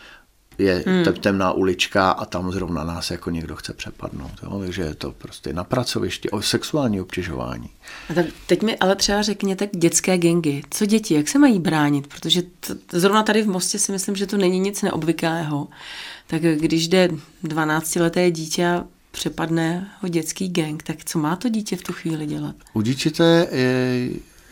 je 0.59 0.85
hmm. 0.87 1.05
temná 1.21 1.53
ulička 1.53 2.11
a 2.11 2.25
tam 2.25 2.53
zrovna 2.53 2.85
nás 2.85 3.11
jako 3.11 3.31
někdo 3.31 3.57
chce 3.57 3.73
přepadnout. 3.73 4.33
Jo? 4.43 4.59
Takže 4.59 4.83
je 4.83 4.95
to 4.95 5.13
prostě 5.13 5.53
na 5.53 5.65
pracovišti 5.65 6.31
o 6.31 6.43
sexuální 6.43 7.01
obtěžování. 7.01 7.71
A 8.11 8.15
tak 8.15 8.27
teď 8.47 8.63
mi 8.63 8.79
ale 8.79 8.97
třeba 8.97 9.23
řekněte 9.23 9.69
dětské 9.75 10.19
gengy. 10.19 10.63
Co 10.71 10.87
děti, 10.87 11.15
jak 11.15 11.29
se 11.29 11.39
mají 11.39 11.59
bránit? 11.59 12.07
Protože 12.07 12.43
t- 12.43 12.77
zrovna 12.93 13.23
tady 13.23 13.43
v 13.43 13.49
Mostě 13.49 13.79
si 13.79 13.93
myslím, 13.93 14.17
že 14.17 14.27
to 14.27 14.37
není 14.37 14.61
nic 14.61 14.83
neobvyklého. 14.83 15.69
Tak 16.27 16.43
když 16.43 16.89
jde 16.89 17.09
12-leté 17.45 18.31
dítě 18.31 18.67
a 18.67 18.85
přepadne 19.17 19.91
ho 20.01 20.09
dětský 20.09 20.49
gang, 20.49 20.83
tak 20.83 21.05
co 21.05 21.19
má 21.19 21.37
to 21.37 21.49
dítě 21.49 21.77
v 21.77 21.83
tu 21.83 21.93
chvíli 21.93 22.27
dělat? 22.27 22.55
U 22.73 22.83
dítěte 22.83 23.49
je, 23.53 24.11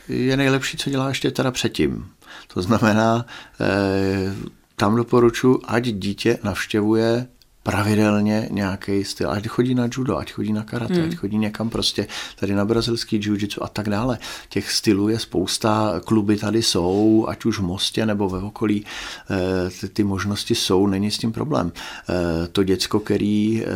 je 0.09 0.37
nejlepší, 0.37 0.77
co 0.77 0.91
dělá 0.91 1.09
ještě 1.09 1.31
teda 1.31 1.51
předtím. 1.51 2.07
To 2.55 2.63
znamená, 2.63 3.27
eh, 3.61 4.35
tam 4.77 4.97
doporučuji, 4.97 5.61
ať 5.65 5.85
dítě 5.85 6.39
navštěvuje 6.43 7.27
pravidelně 7.65 8.49
nějaký 8.51 9.05
styl, 9.05 9.31
ať 9.31 9.49
chodí 9.49 9.75
na 9.75 9.89
judo, 9.93 10.17
ať 10.17 10.33
chodí 10.33 10.53
na 10.53 10.63
karate, 10.63 10.95
hmm. 10.95 11.05
ať 11.05 11.17
chodí 11.17 11.39
někam 11.39 11.71
prostě 11.71 12.07
tady 12.37 12.55
na 12.55 12.65
brazilský 12.65 13.21
jiu-jitsu 13.21 13.59
a 13.63 13.69
tak 13.69 13.89
dále. 13.89 14.19
Těch 14.49 14.73
stylů 14.73 15.09
je 15.09 15.19
spousta, 15.19 16.01
kluby 16.05 16.37
tady 16.37 16.63
jsou, 16.63 17.27
ať 17.29 17.45
už 17.45 17.59
v 17.59 17.63
Mostě 17.63 18.07
nebo 18.07 18.29
ve 18.29 18.39
okolí, 18.39 18.85
eh, 19.31 19.71
ty, 19.81 19.89
ty 19.89 20.05
možnosti 20.05 20.55
jsou, 20.55 20.87
není 20.87 21.11
s 21.11 21.19
tím 21.19 21.33
problém. 21.33 21.73
Eh, 21.75 22.49
to 22.49 22.63
děcko, 22.63 23.01
který, 23.01 23.65
eh, 23.65 23.69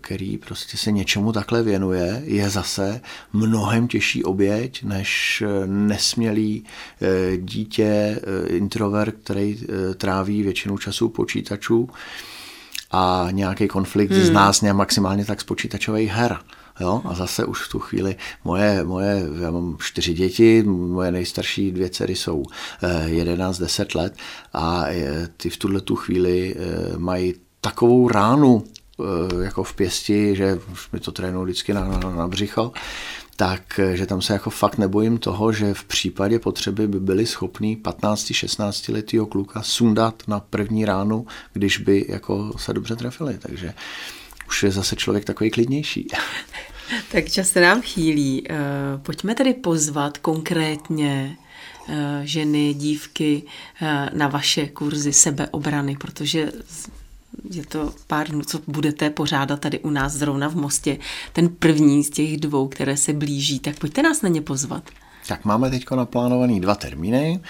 který 0.00 0.38
prostě 0.38 0.76
se 0.76 0.92
něčemu 0.92 1.32
takhle 1.32 1.62
věnuje, 1.62 2.22
je 2.24 2.50
zase 2.50 3.00
mnohem 3.32 3.88
těžší 3.88 4.24
oběť, 4.24 4.82
než 4.82 5.42
nesmělý 5.66 6.64
dítě, 7.36 8.20
introvert, 8.46 9.14
který 9.22 9.58
tráví 9.96 10.42
většinu 10.42 10.78
času 10.78 11.08
počítačů, 11.08 11.88
a 12.92 13.28
nějaký 13.30 13.68
konflikt 13.68 14.10
hmm. 14.10 14.24
z 14.24 14.30
nás 14.30 14.62
maximálně 14.62 15.24
tak 15.24 15.40
z 15.40 15.44
počítačových 15.44 16.10
her. 16.10 16.38
Jo? 16.80 17.02
A 17.04 17.14
zase 17.14 17.44
už 17.44 17.62
v 17.62 17.68
tu 17.68 17.78
chvíli 17.78 18.16
moje, 18.44 18.84
moje, 18.84 19.22
já 19.40 19.50
mám 19.50 19.76
čtyři 19.80 20.14
děti, 20.14 20.62
moje 20.62 21.12
nejstarší 21.12 21.72
dvě 21.72 21.90
dcery 21.90 22.16
jsou 22.16 22.42
11-10 23.06 23.86
eh, 23.94 23.98
let 23.98 24.14
a 24.52 24.84
eh, 24.86 25.28
ty 25.36 25.50
v 25.50 25.56
tuhle 25.56 25.80
tu 25.80 25.96
chvíli 25.96 26.54
eh, 26.56 26.98
mají 26.98 27.34
takovou 27.60 28.08
ránu 28.08 28.64
jako 29.42 29.64
v 29.64 29.74
pěsti, 29.74 30.36
že 30.36 30.58
už 30.72 30.90
mi 30.90 31.00
to 31.00 31.12
trénují 31.12 31.44
vždycky 31.44 31.74
na, 31.74 31.84
na, 31.84 32.10
na 32.10 32.28
břicho, 32.28 32.72
tak 33.36 33.80
že 33.94 34.06
tam 34.06 34.22
se 34.22 34.32
jako 34.32 34.50
fakt 34.50 34.78
nebojím 34.78 35.18
toho, 35.18 35.52
že 35.52 35.74
v 35.74 35.84
případě 35.84 36.38
potřeby 36.38 36.88
by 36.88 37.00
byli 37.00 37.26
schopní 37.26 37.76
15-16 37.76 38.92
letýho 38.92 39.26
kluka 39.26 39.62
sundat 39.62 40.22
na 40.26 40.40
první 40.40 40.84
ránu, 40.84 41.26
když 41.52 41.78
by 41.78 42.06
jako 42.08 42.52
se 42.56 42.72
dobře 42.72 42.96
trefili. 42.96 43.38
Takže 43.38 43.74
už 44.48 44.62
je 44.62 44.70
zase 44.70 44.96
člověk 44.96 45.24
takový 45.24 45.50
klidnější. 45.50 46.08
Tak 47.12 47.30
čas 47.30 47.48
se 47.48 47.60
nám 47.60 47.82
chýlí. 47.82 48.44
Eh, 48.50 48.54
pojďme 49.02 49.34
tedy 49.34 49.54
pozvat 49.54 50.18
konkrétně 50.18 51.36
eh, 51.88 52.20
ženy, 52.24 52.74
dívky 52.74 53.42
eh, 53.82 54.10
na 54.12 54.28
vaše 54.28 54.66
kurzy 54.66 55.12
sebeobrany, 55.12 55.96
protože 55.96 56.52
je 57.50 57.66
to 57.66 57.94
pár 58.06 58.28
dnů, 58.28 58.42
co 58.42 58.60
budete 58.66 59.10
pořádat 59.10 59.60
tady 59.60 59.78
u 59.78 59.90
nás 59.90 60.12
zrovna 60.12 60.48
v 60.48 60.54
Mostě. 60.54 60.98
Ten 61.32 61.48
první 61.48 62.04
z 62.04 62.10
těch 62.10 62.36
dvou, 62.36 62.68
které 62.68 62.96
se 62.96 63.12
blíží, 63.12 63.58
tak 63.58 63.78
pojďte 63.78 64.02
nás 64.02 64.22
na 64.22 64.28
ně 64.28 64.40
pozvat. 64.40 64.82
Tak 65.28 65.44
máme 65.44 65.70
teď 65.70 65.90
naplánovaný 65.90 66.60
dva 66.60 66.74
termíny. 66.74 67.40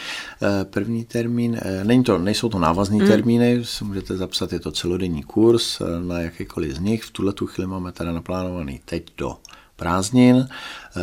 Eh, 0.43 0.65
první 0.65 1.05
termín, 1.05 1.61
eh, 1.63 1.85
není 1.85 2.05
to, 2.05 2.19
nejsou 2.19 2.49
to 2.49 2.59
návazní 2.59 2.99
hmm. 2.99 3.09
termíny, 3.09 3.63
můžete 3.83 4.17
zapsat, 4.17 4.53
je 4.53 4.61
to 4.61 4.73
celodenní 4.73 5.23
kurz 5.23 5.81
eh, 5.81 5.85
na 6.01 6.21
jakýkoliv 6.21 6.77
z 6.77 6.79
nich. 6.79 7.05
V 7.05 7.11
tuhle 7.11 7.33
tu 7.33 7.47
chvíli 7.47 7.69
máme 7.69 7.93
teda 7.93 8.13
naplánovaný 8.13 8.81
teď 8.85 9.13
do 9.17 9.37
prázdnin. 9.77 10.49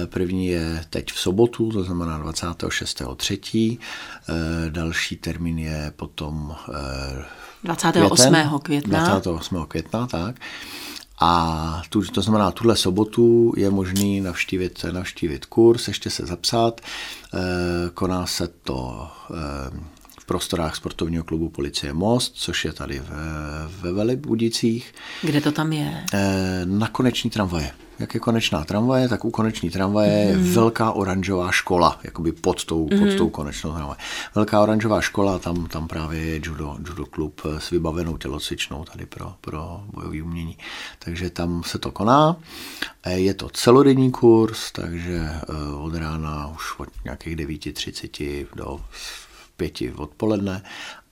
První 0.05 0.47
je 0.47 0.85
teď 0.89 1.11
v 1.11 1.19
sobotu, 1.19 1.71
to 1.71 1.83
znamená 1.83 2.19
26.3. 2.23 3.79
Další 4.69 5.15
termín 5.15 5.59
je 5.59 5.93
potom 5.95 6.55
28. 7.63 8.59
května. 8.59 8.99
28. 8.99 9.65
května, 9.67 10.07
tak. 10.07 10.35
A 11.21 11.81
tu, 11.89 12.01
to 12.01 12.21
znamená, 12.21 12.51
tuhle 12.51 12.75
sobotu 12.75 13.53
je 13.57 13.69
možný 13.69 14.21
navštívit, 14.21 14.85
navštívit 14.91 15.45
kurz, 15.45 15.87
ještě 15.87 16.09
se 16.09 16.25
zapsat. 16.25 16.81
Koná 17.93 18.25
se 18.25 18.47
to 18.47 19.07
v 20.19 20.25
prostorách 20.25 20.75
sportovního 20.75 21.23
klubu 21.23 21.49
Policie 21.49 21.93
Most, 21.93 22.35
což 22.35 22.65
je 22.65 22.73
tady 22.73 22.99
ve, 22.99 23.15
ve 23.81 23.91
Velibudicích. 23.91 24.93
Kde 25.21 25.41
to 25.41 25.51
tam 25.51 25.73
je? 25.73 26.05
E, 26.13 26.61
na 26.65 26.87
koneční 26.87 27.29
tramvaje 27.29 27.71
jak 27.99 28.13
je 28.13 28.19
konečná 28.19 28.65
tramvaje, 28.65 29.09
tak 29.09 29.25
u 29.25 29.31
koneční 29.31 29.69
tramvaje 29.69 30.25
mm. 30.25 30.31
je 30.31 30.37
mhm. 30.37 30.53
velká 30.53 30.91
oranžová 30.91 31.51
škola, 31.51 31.99
jakoby 32.03 32.31
pod 32.31 32.65
tou, 32.65 32.83
mm. 32.83 32.99
pod 32.99 33.05
mhm. 33.05 33.17
tou 33.17 33.29
konečnou 33.29 33.73
tramvaje. 33.73 33.97
Velká 34.35 34.61
oranžová 34.61 35.01
škola, 35.01 35.39
tam, 35.39 35.65
tam 35.65 35.87
právě 35.87 36.19
je 36.21 36.41
judo, 36.43 36.77
judo 36.87 37.05
klub 37.05 37.41
s 37.57 37.69
vybavenou 37.69 38.17
tělocvičnou 38.17 38.83
tady 38.83 39.05
pro, 39.05 39.33
pro 39.41 39.83
bojové 39.93 40.21
umění. 40.21 40.57
Takže 40.99 41.29
tam 41.29 41.63
se 41.63 41.79
to 41.79 41.91
koná. 41.91 42.37
E, 43.03 43.19
je 43.19 43.33
to 43.33 43.49
celodenní 43.49 44.11
kurz, 44.11 44.71
takže 44.71 45.15
e, 45.15 45.41
od 45.75 45.95
rána 45.95 46.47
už 46.47 46.79
od 46.79 46.89
nějakých 47.03 47.35
9.30 47.35 48.47
do 48.55 48.79
5 49.57 49.81
odpoledne 49.95 50.63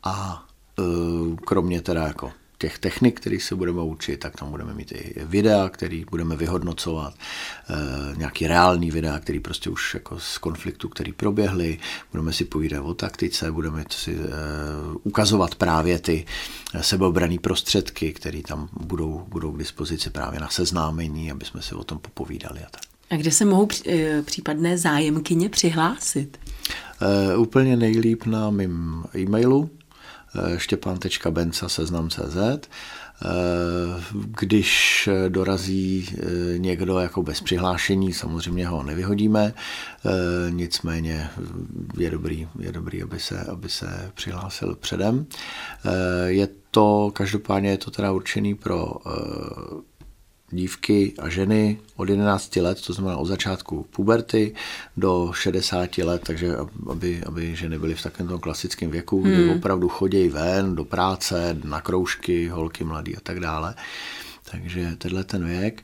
a 0.04 0.44
e, 0.80 0.84
kromě 1.36 1.82
teda 1.82 2.04
jako 2.04 2.32
těch 2.58 2.80
technik, 2.80 3.20
kterých 3.20 3.44
se 3.44 3.56
budeme 3.56 3.82
učit, 3.82 4.18
tak 4.18 4.36
tam 4.36 4.52
budeme 4.52 4.74
mít 4.74 4.92
i 4.92 5.14
videa, 5.26 5.70
který 5.70 6.06
budeme 6.12 6.36
vyhodnocovat, 6.36 7.14
e, 7.14 8.18
nějaký 8.18 8.48
reální 8.48 8.92
videa, 8.92 9.20
který 9.20 9.40
prostě 9.40 9.70
už 9.70 9.94
jako 9.94 10.20
z 10.20 10.38
konfliktu, 10.38 10.90
který 10.90 11.14
proběhly, 11.14 11.80
budeme 12.12 12.34
si 12.34 12.46
povídat 12.46 12.86
o 12.86 12.94
taktice, 12.94 13.52
budeme 13.52 13.84
si 13.90 14.16
e, 14.16 14.18
ukazovat 15.04 15.56
právě 15.56 16.00
ty 16.00 16.26
sebeobraný 16.82 17.40
prostředky, 17.40 18.14
které 18.14 18.42
tam 18.42 18.70
budou, 18.80 19.26
budou 19.28 19.52
k 19.52 19.58
dispozici 19.58 20.10
právě 20.10 20.40
na 20.40 20.50
seznámení, 20.50 21.32
aby 21.32 21.46
jsme 21.46 21.62
si 21.62 21.76
o 21.76 21.84
tom 21.84 22.00
popovídali 22.00 22.60
a 22.60 22.70
tak. 22.72 22.82
A 23.10 23.16
kde 23.16 23.32
se 23.32 23.46
mohou 23.46 23.68
eh, 23.88 24.22
případné 24.22 24.78
zájemkyně 24.78 25.50
přihlásit? 25.50 26.38
E, 27.02 27.38
úplně 27.38 27.78
nejlíp 27.78 28.26
na 28.26 28.50
mým 28.50 29.04
e-mailu 29.16 29.70
Eh, 29.70 29.77
štěpán.benca 30.58 31.70
seznam.cz. 31.70 32.38
Eh, 32.38 34.04
když 34.40 35.10
dorazí 35.30 36.10
eh, 36.10 36.58
někdo 36.58 37.00
jako 37.00 37.24
bez 37.24 37.42
přihlášení, 37.42 38.14
samozřejmě 38.14 38.68
ho 38.68 38.84
nevyhodíme, 38.84 39.54
nicméně 40.50 41.30
je 41.98 42.10
dobrý, 42.10 42.48
je 42.60 42.72
dobrý 42.72 43.04
aby, 43.04 43.20
se, 43.20 43.42
aby 43.42 43.70
se 43.70 44.12
přihlásil 44.14 44.76
předem. 44.76 45.26
Je 46.26 46.48
to, 46.72 47.12
každopádně 47.14 47.70
je 47.70 47.78
to 47.78 47.92
teda 47.92 48.12
určený 48.12 48.56
pro 48.56 48.94
dívky 50.52 51.14
a 51.20 51.30
ženy 51.30 51.80
od 51.96 52.10
11 52.10 52.56
let, 52.56 52.82
to 52.82 52.94
znamená 52.94 53.18
od 53.18 53.26
začátku 53.26 53.86
puberty 53.90 54.56
do 54.98 55.32
60 55.34 55.98
let, 55.98 56.22
takže 56.26 56.56
aby, 56.90 57.24
aby 57.26 57.56
ženy 57.56 57.80
byly 57.80 57.96
v 57.96 58.04
takovém 58.04 58.28
tom 58.28 58.40
klasickém 58.40 58.92
věku, 58.92 59.24
hmm. 59.24 59.34
kdy 59.34 59.50
opravdu 59.50 59.90
chodí 59.90 60.30
ven 60.30 60.76
do 60.76 60.86
práce, 60.86 61.58
na 61.64 61.82
kroužky, 61.82 62.48
holky 62.48 62.84
mladý 62.84 63.18
a 63.18 63.20
tak 63.20 63.40
dále. 63.40 63.76
Takže 64.52 64.96
tenhle 64.98 65.24
ten 65.24 65.46
věk 65.46 65.84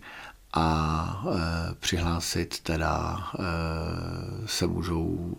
a 0.53 1.23
e, 1.27 1.75
přihlásit 1.79 2.59
teda 2.59 3.17
e, 3.39 4.47
se 4.47 4.67
můžou 4.67 5.35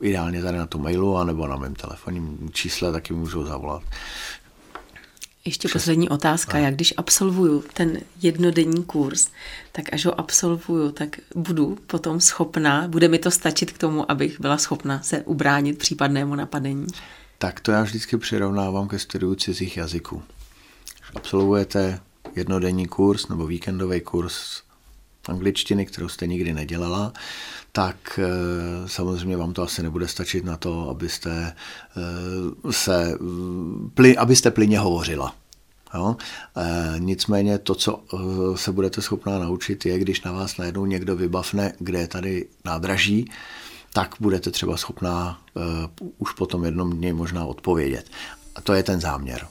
ideálně 0.00 0.42
tady 0.42 0.58
na 0.58 0.66
tom 0.66 0.82
mailu 0.82 1.16
anebo 1.16 1.46
na 1.46 1.56
mém 1.56 1.74
telefonním 1.74 2.50
čísle 2.52 2.92
taky 2.92 3.14
můžou 3.14 3.44
zavolat 3.44 3.82
Ještě 5.44 5.68
poslední 5.68 6.08
otázka. 6.08 6.58
Já 6.58 6.70
když 6.70 6.94
absolvuju 6.96 7.64
ten 7.74 7.98
jednodenní 8.22 8.84
kurz, 8.84 9.28
tak 9.72 9.92
až 9.92 10.04
ho 10.04 10.20
absolvuju, 10.20 10.92
tak 10.92 11.16
budu 11.34 11.78
potom 11.86 12.20
schopná, 12.20 12.88
bude 12.88 13.08
mi 13.08 13.18
to 13.18 13.30
stačit 13.30 13.72
k 13.72 13.78
tomu, 13.78 14.10
abych 14.10 14.40
byla 14.40 14.58
schopna 14.58 15.02
se 15.02 15.20
ubránit 15.20 15.78
případnému 15.78 16.34
napadení? 16.34 16.86
Tak 17.38 17.60
to 17.60 17.72
já 17.72 17.82
vždycky 17.82 18.16
přirovnávám 18.16 18.88
ke 18.88 18.98
studiu 18.98 19.34
cizích 19.34 19.76
jazyků. 19.76 20.22
Absolvujete 21.14 22.00
jednodenní 22.36 22.86
kurz 22.86 23.28
nebo 23.28 23.46
víkendový 23.46 24.00
kurz 24.00 24.62
angličtiny, 25.28 25.86
kterou 25.86 26.08
jste 26.08 26.26
nikdy 26.26 26.52
nedělala, 26.52 27.12
tak 27.72 28.18
eh, 28.22 28.88
samozřejmě 28.88 29.36
vám 29.36 29.52
to 29.52 29.62
asi 29.62 29.82
nebude 29.82 30.08
stačit 30.08 30.44
na 30.44 30.56
to, 30.56 30.88
abyste 30.88 31.56
eh, 31.96 32.72
se, 32.72 33.18
abyste 34.18 34.50
plyně 34.50 34.78
hovořila. 34.78 35.34
Jo? 35.94 36.16
Nicméně 36.98 37.58
to, 37.58 37.74
co 37.74 38.02
se 38.54 38.72
budete 38.72 39.02
schopná 39.02 39.38
naučit, 39.38 39.86
je, 39.86 39.98
když 39.98 40.22
na 40.22 40.32
vás 40.32 40.56
najednou 40.56 40.86
někdo 40.86 41.16
vybavne, 41.16 41.72
kde 41.78 41.98
je 41.98 42.08
tady 42.08 42.48
nádraží, 42.64 43.30
tak 43.92 44.14
budete 44.20 44.50
třeba 44.50 44.76
schopná 44.76 45.40
už 46.18 46.32
po 46.32 46.46
tom 46.46 46.64
jednom 46.64 46.92
dni 46.92 47.12
možná 47.12 47.44
odpovědět. 47.44 48.10
A 48.54 48.60
to 48.60 48.72
je 48.72 48.82
ten 48.82 49.00
záměr. 49.00 49.46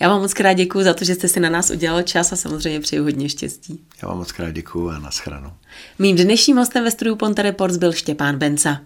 Já 0.00 0.08
vám 0.08 0.20
moc 0.20 0.34
krát 0.34 0.52
děkuji 0.52 0.84
za 0.84 0.94
to, 0.94 1.04
že 1.04 1.14
jste 1.14 1.28
si 1.28 1.40
na 1.40 1.50
nás 1.50 1.70
udělal 1.70 2.02
čas 2.02 2.32
a 2.32 2.36
samozřejmě 2.36 2.80
přeji 2.80 3.00
hodně 3.00 3.28
štěstí. 3.28 3.80
Já 4.02 4.08
vám 4.08 4.18
moc 4.18 4.32
krát 4.32 4.50
děkuji 4.50 4.90
a 4.90 4.98
naschranou. 4.98 5.52
Mým 5.98 6.16
dnešním 6.16 6.56
hostem 6.56 6.84
ve 6.84 6.90
studiu 6.90 7.16
Ponte 7.16 7.42
Reports 7.42 7.76
byl 7.76 7.92
Štěpán 7.92 8.38
Benca. 8.38 8.80